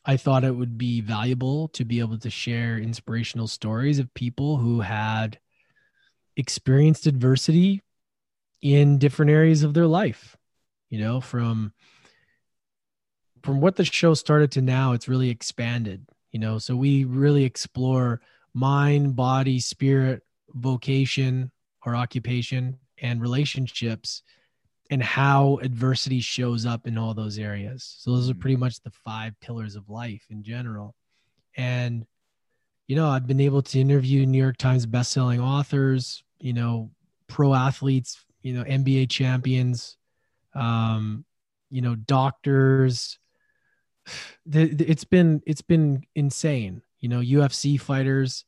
I 0.05 0.17
thought 0.17 0.43
it 0.43 0.55
would 0.55 0.77
be 0.77 1.01
valuable 1.01 1.67
to 1.69 1.83
be 1.83 1.99
able 1.99 2.19
to 2.19 2.29
share 2.29 2.77
inspirational 2.77 3.47
stories 3.47 3.97
of 3.97 4.13
people 4.13 4.57
who 4.57 4.81
had 4.81 5.39
experienced 6.37 7.07
adversity 7.07 7.81
in 8.61 8.99
different 8.99 9.31
areas 9.31 9.63
of 9.63 9.73
their 9.73 9.87
life. 9.87 10.37
You 10.89 10.99
know, 10.99 11.19
from 11.19 11.73
from 13.45 13.61
what 13.61 13.75
the 13.75 13.85
show 13.85 14.13
started 14.15 14.51
to 14.53 14.61
now, 14.61 14.93
it's 14.93 15.07
really 15.07 15.29
expanded. 15.29 16.05
You 16.31 16.39
know, 16.39 16.57
so 16.57 16.75
we 16.75 17.05
really 17.05 17.43
explore 17.43 18.19
mind, 18.53 19.15
body, 19.15 19.59
spirit, 19.59 20.23
vocation, 20.49 21.51
or 21.85 21.95
occupation, 21.95 22.79
and 22.97 23.21
relationships 23.21 24.23
and 24.89 25.01
how 25.01 25.59
adversity 25.61 26.19
shows 26.19 26.65
up 26.65 26.87
in 26.87 26.97
all 26.97 27.13
those 27.13 27.37
areas. 27.37 27.95
So 27.99 28.11
those 28.11 28.29
are 28.29 28.35
pretty 28.35 28.55
mm-hmm. 28.55 28.61
much 28.61 28.81
the 28.81 28.91
five 28.91 29.39
pillars 29.39 29.75
of 29.75 29.89
life 29.89 30.25
in 30.29 30.43
general. 30.43 30.95
And 31.55 32.05
you 32.87 32.95
know, 32.95 33.09
I've 33.09 33.25
been 33.25 33.39
able 33.39 33.63
to 33.63 33.79
interview 33.79 34.25
New 34.25 34.37
York 34.37 34.57
Times 34.57 34.85
best-selling 34.85 35.41
authors, 35.41 36.23
you 36.39 36.53
know, 36.53 36.91
pro 37.27 37.53
athletes, 37.53 38.23
you 38.43 38.53
know, 38.53 38.63
NBA 38.63 39.09
champions, 39.09 39.97
um, 40.53 41.25
you 41.71 41.81
know, 41.81 41.95
doctors. 41.95 43.17
It's 44.45 45.03
been 45.03 45.41
it's 45.45 45.61
been 45.61 46.03
insane. 46.15 46.81
You 46.99 47.09
know, 47.09 47.19
UFC 47.19 47.79
fighters, 47.79 48.45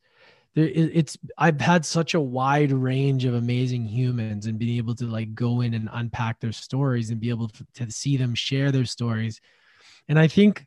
it's 0.54 1.16
I've 1.36 1.60
had 1.60 1.84
such 1.84 2.14
a 2.14 2.20
wide 2.20 2.72
range 2.72 3.24
of 3.24 3.34
amazing 3.34 3.84
humans 3.84 4.46
and 4.46 4.58
being 4.58 4.76
able 4.78 4.94
to 4.96 5.06
like 5.06 5.34
go 5.34 5.60
in 5.60 5.74
and 5.74 5.88
unpack 5.92 6.40
their 6.40 6.52
stories 6.52 7.10
and 7.10 7.20
be 7.20 7.30
able 7.30 7.48
to, 7.48 7.66
to 7.74 7.90
see 7.90 8.16
them 8.16 8.34
share 8.34 8.72
their 8.72 8.84
stories. 8.84 9.40
And 10.08 10.18
I 10.18 10.26
think 10.26 10.66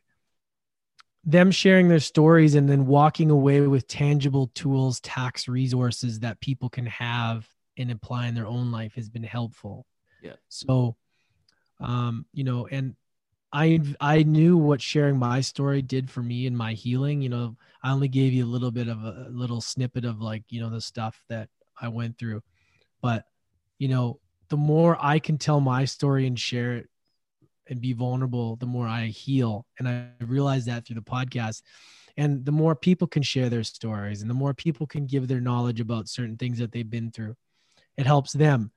them 1.24 1.50
sharing 1.50 1.88
their 1.88 2.00
stories 2.00 2.54
and 2.54 2.68
then 2.68 2.86
walking 2.86 3.30
away 3.30 3.60
with 3.60 3.86
tangible 3.86 4.50
tools, 4.54 5.00
tax 5.00 5.46
resources 5.46 6.20
that 6.20 6.40
people 6.40 6.68
can 6.68 6.86
have 6.86 7.46
and 7.78 7.90
apply 7.90 8.26
in 8.26 8.34
their 8.34 8.46
own 8.46 8.72
life 8.72 8.94
has 8.94 9.08
been 9.08 9.22
helpful. 9.22 9.86
Yeah. 10.22 10.34
So, 10.48 10.96
um, 11.80 12.26
you 12.32 12.44
know, 12.44 12.66
and 12.66 12.96
I 13.52 13.80
I 14.00 14.22
knew 14.22 14.56
what 14.56 14.80
sharing 14.80 15.18
my 15.18 15.40
story 15.40 15.82
did 15.82 16.10
for 16.10 16.22
me 16.22 16.46
and 16.46 16.56
my 16.56 16.72
healing. 16.72 17.20
You 17.20 17.28
know, 17.28 17.56
I 17.82 17.92
only 17.92 18.08
gave 18.08 18.32
you 18.32 18.44
a 18.44 18.48
little 18.48 18.70
bit 18.70 18.88
of 18.88 19.04
a, 19.04 19.26
a 19.28 19.30
little 19.30 19.60
snippet 19.60 20.04
of 20.04 20.20
like 20.20 20.44
you 20.48 20.60
know 20.60 20.70
the 20.70 20.80
stuff 20.80 21.22
that 21.28 21.48
I 21.80 21.88
went 21.88 22.18
through, 22.18 22.42
but 23.02 23.24
you 23.78 23.88
know, 23.88 24.20
the 24.48 24.56
more 24.56 24.96
I 25.00 25.18
can 25.18 25.38
tell 25.38 25.60
my 25.60 25.84
story 25.84 26.26
and 26.26 26.38
share 26.38 26.76
it 26.76 26.88
and 27.68 27.80
be 27.80 27.92
vulnerable, 27.92 28.56
the 28.56 28.66
more 28.66 28.86
I 28.86 29.06
heal. 29.06 29.66
And 29.78 29.88
I 29.88 30.08
realized 30.20 30.66
that 30.66 30.86
through 30.86 30.96
the 30.96 31.02
podcast. 31.02 31.62
And 32.16 32.44
the 32.44 32.52
more 32.52 32.76
people 32.76 33.06
can 33.06 33.22
share 33.22 33.48
their 33.48 33.64
stories 33.64 34.20
and 34.20 34.30
the 34.30 34.34
more 34.34 34.52
people 34.52 34.86
can 34.86 35.06
give 35.06 35.26
their 35.26 35.40
knowledge 35.40 35.80
about 35.80 36.08
certain 36.08 36.36
things 36.36 36.58
that 36.58 36.70
they've 36.70 36.88
been 36.88 37.10
through, 37.10 37.34
it 37.96 38.06
helps 38.06 38.32
them. 38.32 38.70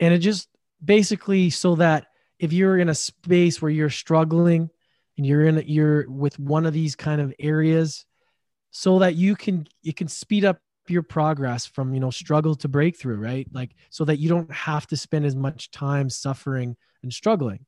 And 0.00 0.12
it 0.12 0.18
just 0.18 0.48
basically 0.84 1.50
so 1.50 1.76
that 1.76 2.08
if 2.40 2.54
you're 2.54 2.78
in 2.78 2.88
a 2.88 2.94
space 2.94 3.60
where 3.60 3.70
you're 3.70 3.90
struggling 3.90 4.70
and 5.16 5.26
you're 5.26 5.44
in 5.44 5.62
you're 5.66 6.10
with 6.10 6.38
one 6.38 6.64
of 6.64 6.72
these 6.72 6.96
kind 6.96 7.20
of 7.20 7.34
areas 7.38 8.06
so 8.70 8.98
that 9.00 9.14
you 9.14 9.36
can 9.36 9.68
you 9.82 9.92
can 9.92 10.08
speed 10.08 10.44
up 10.44 10.58
your 10.88 11.02
progress 11.02 11.66
from 11.66 11.94
you 11.94 12.00
know 12.00 12.10
struggle 12.10 12.54
to 12.56 12.66
breakthrough 12.66 13.16
right? 13.16 13.46
Like 13.52 13.76
so 13.90 14.04
that 14.06 14.18
you 14.18 14.28
don't 14.28 14.50
have 14.50 14.86
to 14.88 14.96
spend 14.96 15.26
as 15.26 15.36
much 15.36 15.70
time 15.70 16.08
suffering 16.08 16.76
and 17.02 17.12
struggling. 17.12 17.66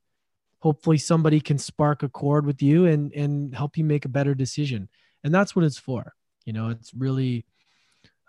Hopefully 0.60 0.98
somebody 0.98 1.40
can 1.40 1.58
spark 1.58 2.02
a 2.02 2.08
chord 2.08 2.46
with 2.46 2.62
you 2.62 2.86
and 2.86 3.12
and 3.12 3.54
help 3.54 3.76
you 3.76 3.84
make 3.84 4.06
a 4.06 4.08
better 4.08 4.34
decision. 4.34 4.88
And 5.22 5.34
that's 5.34 5.54
what 5.54 5.66
it's 5.66 5.78
for. 5.78 6.14
You 6.46 6.54
know 6.54 6.70
it's 6.70 6.94
really 6.94 7.44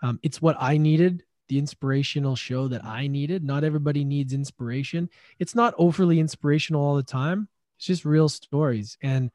um, 0.02 0.20
it's 0.22 0.42
what 0.42 0.56
i 0.60 0.76
needed 0.76 1.24
the 1.48 1.58
inspirational 1.58 2.36
show 2.36 2.68
that 2.68 2.84
I 2.84 3.06
needed. 3.06 3.44
Not 3.44 3.64
everybody 3.64 4.04
needs 4.04 4.32
inspiration. 4.32 5.10
It's 5.38 5.54
not 5.54 5.74
overly 5.78 6.18
inspirational 6.18 6.82
all 6.82 6.96
the 6.96 7.02
time. 7.02 7.48
It's 7.76 7.86
just 7.86 8.04
real 8.04 8.28
stories. 8.28 8.96
And 9.02 9.30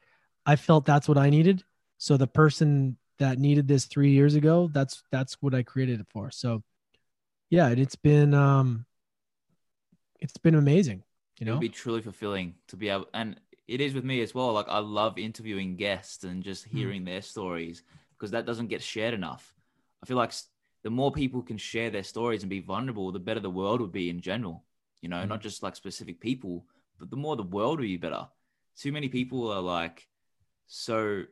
I 0.45 0.55
felt 0.55 0.85
that's 0.85 1.07
what 1.07 1.17
I 1.17 1.29
needed. 1.29 1.63
So 1.97 2.17
the 2.17 2.27
person 2.27 2.97
that 3.19 3.37
needed 3.37 3.67
this 3.67 3.85
three 3.85 4.11
years 4.11 4.35
ago, 4.35 4.69
that's 4.73 5.03
that's 5.11 5.37
what 5.41 5.53
I 5.53 5.63
created 5.63 5.99
it 5.99 6.07
for. 6.09 6.31
So 6.31 6.63
yeah, 7.49 7.69
it's 7.69 7.95
been 7.95 8.33
um 8.33 8.85
it's 10.19 10.37
been 10.37 10.55
amazing. 10.55 11.03
You 11.39 11.45
know, 11.45 11.53
it'd 11.53 11.61
be 11.61 11.69
truly 11.69 12.01
fulfilling 12.01 12.55
to 12.69 12.77
be 12.77 12.89
able 12.89 13.07
and 13.13 13.39
it 13.67 13.81
is 13.81 13.93
with 13.93 14.03
me 14.03 14.21
as 14.21 14.33
well. 14.33 14.53
Like 14.53 14.69
I 14.69 14.79
love 14.79 15.19
interviewing 15.19 15.75
guests 15.75 16.23
and 16.23 16.43
just 16.43 16.65
hmm. 16.65 16.77
hearing 16.77 17.01
mm. 17.03 17.05
their 17.05 17.21
stories 17.21 17.83
because 18.17 18.31
that 18.31 18.45
doesn't 18.45 18.67
get 18.67 18.81
shared 18.81 19.13
enough. 19.13 19.53
I 20.01 20.05
feel 20.05 20.17
like 20.17 20.33
the 20.83 20.89
more 20.89 21.11
people 21.11 21.41
can 21.41 21.57
share 21.57 21.89
their 21.89 22.03
stories 22.03 22.43
and 22.43 22.49
be 22.49 22.61
vulnerable, 22.61 23.11
the 23.11 23.19
better 23.19 23.39
the 23.39 23.49
world 23.49 23.81
would 23.81 23.91
be 23.91 24.09
in 24.09 24.21
general. 24.21 24.63
You 25.01 25.09
know, 25.09 25.17
mm-hmm. 25.17 25.29
not 25.29 25.41
just 25.41 25.63
like 25.63 25.75
specific 25.75 26.19
people, 26.19 26.65
but 26.97 27.09
the 27.09 27.15
more 27.15 27.35
the 27.35 27.43
world 27.43 27.79
would 27.79 27.85
be 27.85 27.97
better. 27.97 28.27
Too 28.77 28.91
many 28.91 29.09
people 29.09 29.51
are 29.51 29.61
like 29.61 30.07
so, 30.67 31.23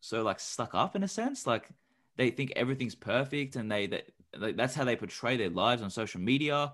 so 0.00 0.22
like 0.22 0.40
stuck 0.40 0.74
up 0.74 0.96
in 0.96 1.02
a 1.02 1.08
sense. 1.08 1.46
Like 1.46 1.68
they 2.16 2.30
think 2.30 2.52
everything's 2.56 2.94
perfect 2.94 3.56
and 3.56 3.70
they 3.70 3.86
that 3.88 4.06
like, 4.36 4.56
that's 4.56 4.74
how 4.74 4.84
they 4.84 4.96
portray 4.96 5.36
their 5.36 5.50
lives 5.50 5.82
on 5.82 5.90
social 5.90 6.20
media. 6.20 6.72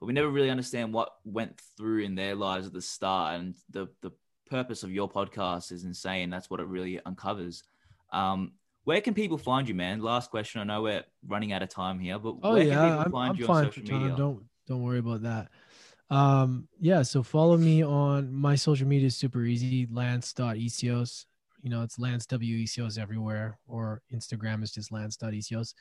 But 0.00 0.06
we 0.06 0.12
never 0.12 0.28
really 0.28 0.50
understand 0.50 0.92
what 0.92 1.14
went 1.24 1.60
through 1.76 2.04
in 2.04 2.14
their 2.14 2.34
lives 2.34 2.66
at 2.66 2.72
the 2.72 2.82
start. 2.82 3.40
And 3.40 3.54
the 3.70 3.88
the 4.00 4.12
purpose 4.48 4.82
of 4.82 4.92
your 4.92 5.10
podcast 5.10 5.72
is 5.72 5.84
insane. 5.84 6.30
That's 6.30 6.48
what 6.48 6.60
it 6.60 6.66
really 6.66 7.00
uncovers. 7.04 7.62
Um, 8.12 8.52
where 8.88 9.02
can 9.02 9.12
people 9.12 9.36
find 9.36 9.68
you, 9.68 9.74
man? 9.74 10.00
Last 10.00 10.30
question. 10.30 10.62
I 10.62 10.64
know 10.64 10.80
we're 10.80 11.04
running 11.26 11.52
out 11.52 11.62
of 11.62 11.68
time 11.68 11.98
here, 11.98 12.18
but 12.18 12.36
Oh 12.42 12.54
where 12.54 12.62
yeah, 12.62 12.74
can 12.74 12.84
people 12.84 13.00
I'm, 13.00 13.12
find 13.12 13.30
I'm 13.32 13.36
you 13.36 13.46
on 13.46 13.64
social 13.66 13.82
media? 13.82 14.14
Don't 14.16 14.42
don't 14.66 14.82
worry 14.82 15.00
about 15.00 15.22
that. 15.24 15.48
Um, 16.08 16.68
yeah, 16.80 17.02
so 17.02 17.22
follow 17.22 17.58
me 17.58 17.84
on 17.84 18.32
my 18.32 18.54
social 18.54 18.88
media 18.88 19.08
is 19.08 19.14
super 19.14 19.42
easy. 19.44 19.86
Lance.essihos. 19.92 21.26
You 21.60 21.68
know, 21.68 21.82
it's 21.82 21.98
Lance 21.98 22.24
W 22.24 22.64
Essihos 22.64 22.98
everywhere, 22.98 23.58
or 23.66 24.00
Instagram 24.10 24.62
is 24.62 24.72
just 24.72 24.90
Lance.essihos. 24.90 25.74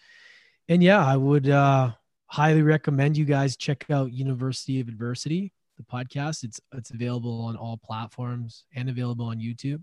And 0.68 0.84
yeah, 0.84 1.06
I 1.06 1.16
would 1.16 1.48
uh 1.48 1.94
highly 2.26 2.62
recommend 2.62 3.16
you 3.16 3.24
guys 3.24 3.56
check 3.56 3.86
out 3.90 4.12
University 4.12 4.82
of 4.82 4.90
Adversity, 4.90 5.54
the 5.78 5.84
podcast. 5.84 6.44
It's 6.44 6.60
it's 6.74 6.90
available 6.90 7.44
on 7.44 7.56
all 7.56 7.78
platforms 7.78 8.66
and 8.76 8.90
available 8.90 9.28
on 9.28 9.38
YouTube. 9.38 9.82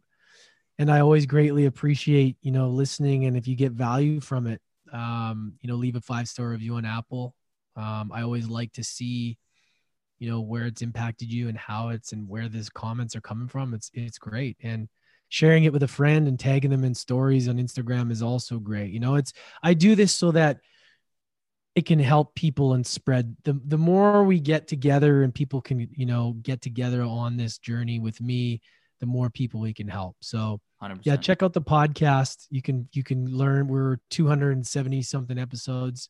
And 0.79 0.91
I 0.91 1.01
always 1.01 1.27
greatly 1.27 1.67
appreciate, 1.67 2.37
you 2.43 2.51
know, 2.51 2.69
listening 2.69 3.27
and 3.27 3.37
if 3.37 3.47
you 3.47 3.55
get 3.55 3.73
value 3.73 4.21
from 4.21 4.47
it, 4.47 4.61
um, 4.93 5.55
you 5.61 5.69
know, 5.69 5.77
leave 5.77 5.97
a 5.97 6.01
five 6.01 6.29
star 6.29 6.49
review 6.49 6.77
on 6.77 6.85
Apple. 6.85 7.35
Um, 7.77 8.11
I 8.13 8.23
always 8.23 8.49
like 8.49 8.73
to 8.75 8.85
see, 8.85 9.39
you 10.19 10.31
know, 10.31 10.41
where 10.41 10.67
it's 10.67 10.83
impacted 10.83 11.33
you 11.33 11.49
and 11.49 11.59
how 11.59 11.89
it's 11.91 12.13
and 12.13 12.29
where 12.29 12.49
these 12.49 12.69
comments 12.69 13.17
are 13.17 13.21
coming 13.21 13.49
from. 13.49 13.75
It's 13.75 13.91
it's 13.95 14.19
great. 14.19 14.57
And 14.63 14.89
sharing 15.29 15.65
it 15.65 15.73
with 15.73 15.83
a 15.83 15.89
friend 15.89 16.29
and 16.29 16.39
tagging 16.39 16.71
them 16.71 16.85
in 16.85 16.95
stories 16.95 17.49
on 17.49 17.57
Instagram 17.57 18.13
is 18.13 18.23
also 18.23 18.59
great. 18.59 18.93
You 18.93 19.01
know, 19.01 19.17
it's 19.17 19.33
I 19.63 19.75
do 19.75 19.95
this 19.95 20.13
so 20.13 20.31
that 20.33 20.61
it 21.75 21.87
can 21.87 21.99
help 21.99 22.35
people 22.37 22.75
and 22.75 22.87
spread 22.87 23.37
the 23.43 23.61
the 23.65 23.79
more 23.79 24.23
we 24.23 24.39
get 24.39 24.69
together 24.69 25.23
and 25.23 25.35
people 25.35 25.61
can, 25.61 25.89
you 25.93 26.07
know, 26.07 26.37
get 26.43 26.63
together 26.63 27.03
on 27.03 27.37
this 27.37 27.59
journey 27.59 27.99
with 27.99 28.21
me, 28.21 28.61
the 29.05 29.11
more 29.11 29.29
people 29.29 29.61
we 29.61 29.75
can 29.75 29.87
help. 29.87 30.17
So 30.23 30.61
100%. 30.83 31.01
yeah 31.05 31.17
check 31.17 31.43
out 31.43 31.53
the 31.53 31.61
podcast 31.63 32.47
you 32.51 32.63
can 32.63 32.89
you 32.93 33.03
can 33.03 33.27
learn 33.27 33.69
we're 33.69 33.99
270 34.11 35.03
something 35.03 35.39
episodes 35.39 36.09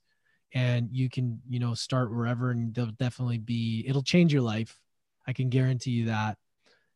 and 0.53 0.89
you 0.93 1.09
can 1.11 1.41
you 1.49 1.59
know 1.59 1.75
start 1.75 2.13
wherever 2.15 2.51
and 2.51 2.73
there'll 2.75 2.91
definitely 2.93 3.39
be 3.39 3.85
it'll 3.89 4.03
change 4.03 4.33
your 4.33 4.43
life 4.43 4.77
i 5.29 5.33
can 5.33 5.49
guarantee 5.49 5.91
you 5.93 6.07
that 6.07 6.37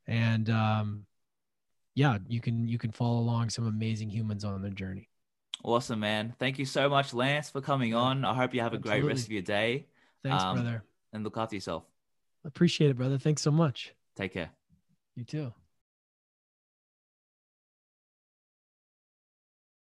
and 0.07 0.51
um 0.51 1.05
yeah 1.95 2.19
you 2.27 2.41
can 2.41 2.67
you 2.69 2.79
can 2.79 2.91
follow 2.91 3.19
along 3.19 3.49
some 3.51 3.67
amazing 3.67 4.09
humans 4.11 4.45
on 4.45 4.61
their 4.63 4.71
journey 4.71 5.09
Awesome, 5.65 5.99
man. 5.99 6.35
Thank 6.39 6.61
you 6.61 6.65
so 6.65 6.89
much, 6.89 7.13
Lance, 7.13 7.51
for 7.51 7.61
coming 7.61 7.93
on. 7.93 8.25
I 8.25 8.33
hope 8.33 8.55
you 8.55 8.61
have 8.61 8.75
a 8.75 8.79
great 8.79 9.05
rest 9.05 9.25
of 9.27 9.33
your 9.33 9.43
day 9.43 9.87
thanks 10.23 10.45
Um, 10.45 10.55
brother 10.57 10.85
and 11.13 11.25
look 11.25 11.37
after 11.37 11.57
yourself. 11.57 11.85
appreciate 12.45 12.91
it 12.91 12.97
brother 12.97 13.19
thanks 13.19 13.43
so 13.43 13.51
much 13.51 13.93
Take 14.17 14.33
care. 14.35 14.51
you 15.17 15.25
too 15.25 15.53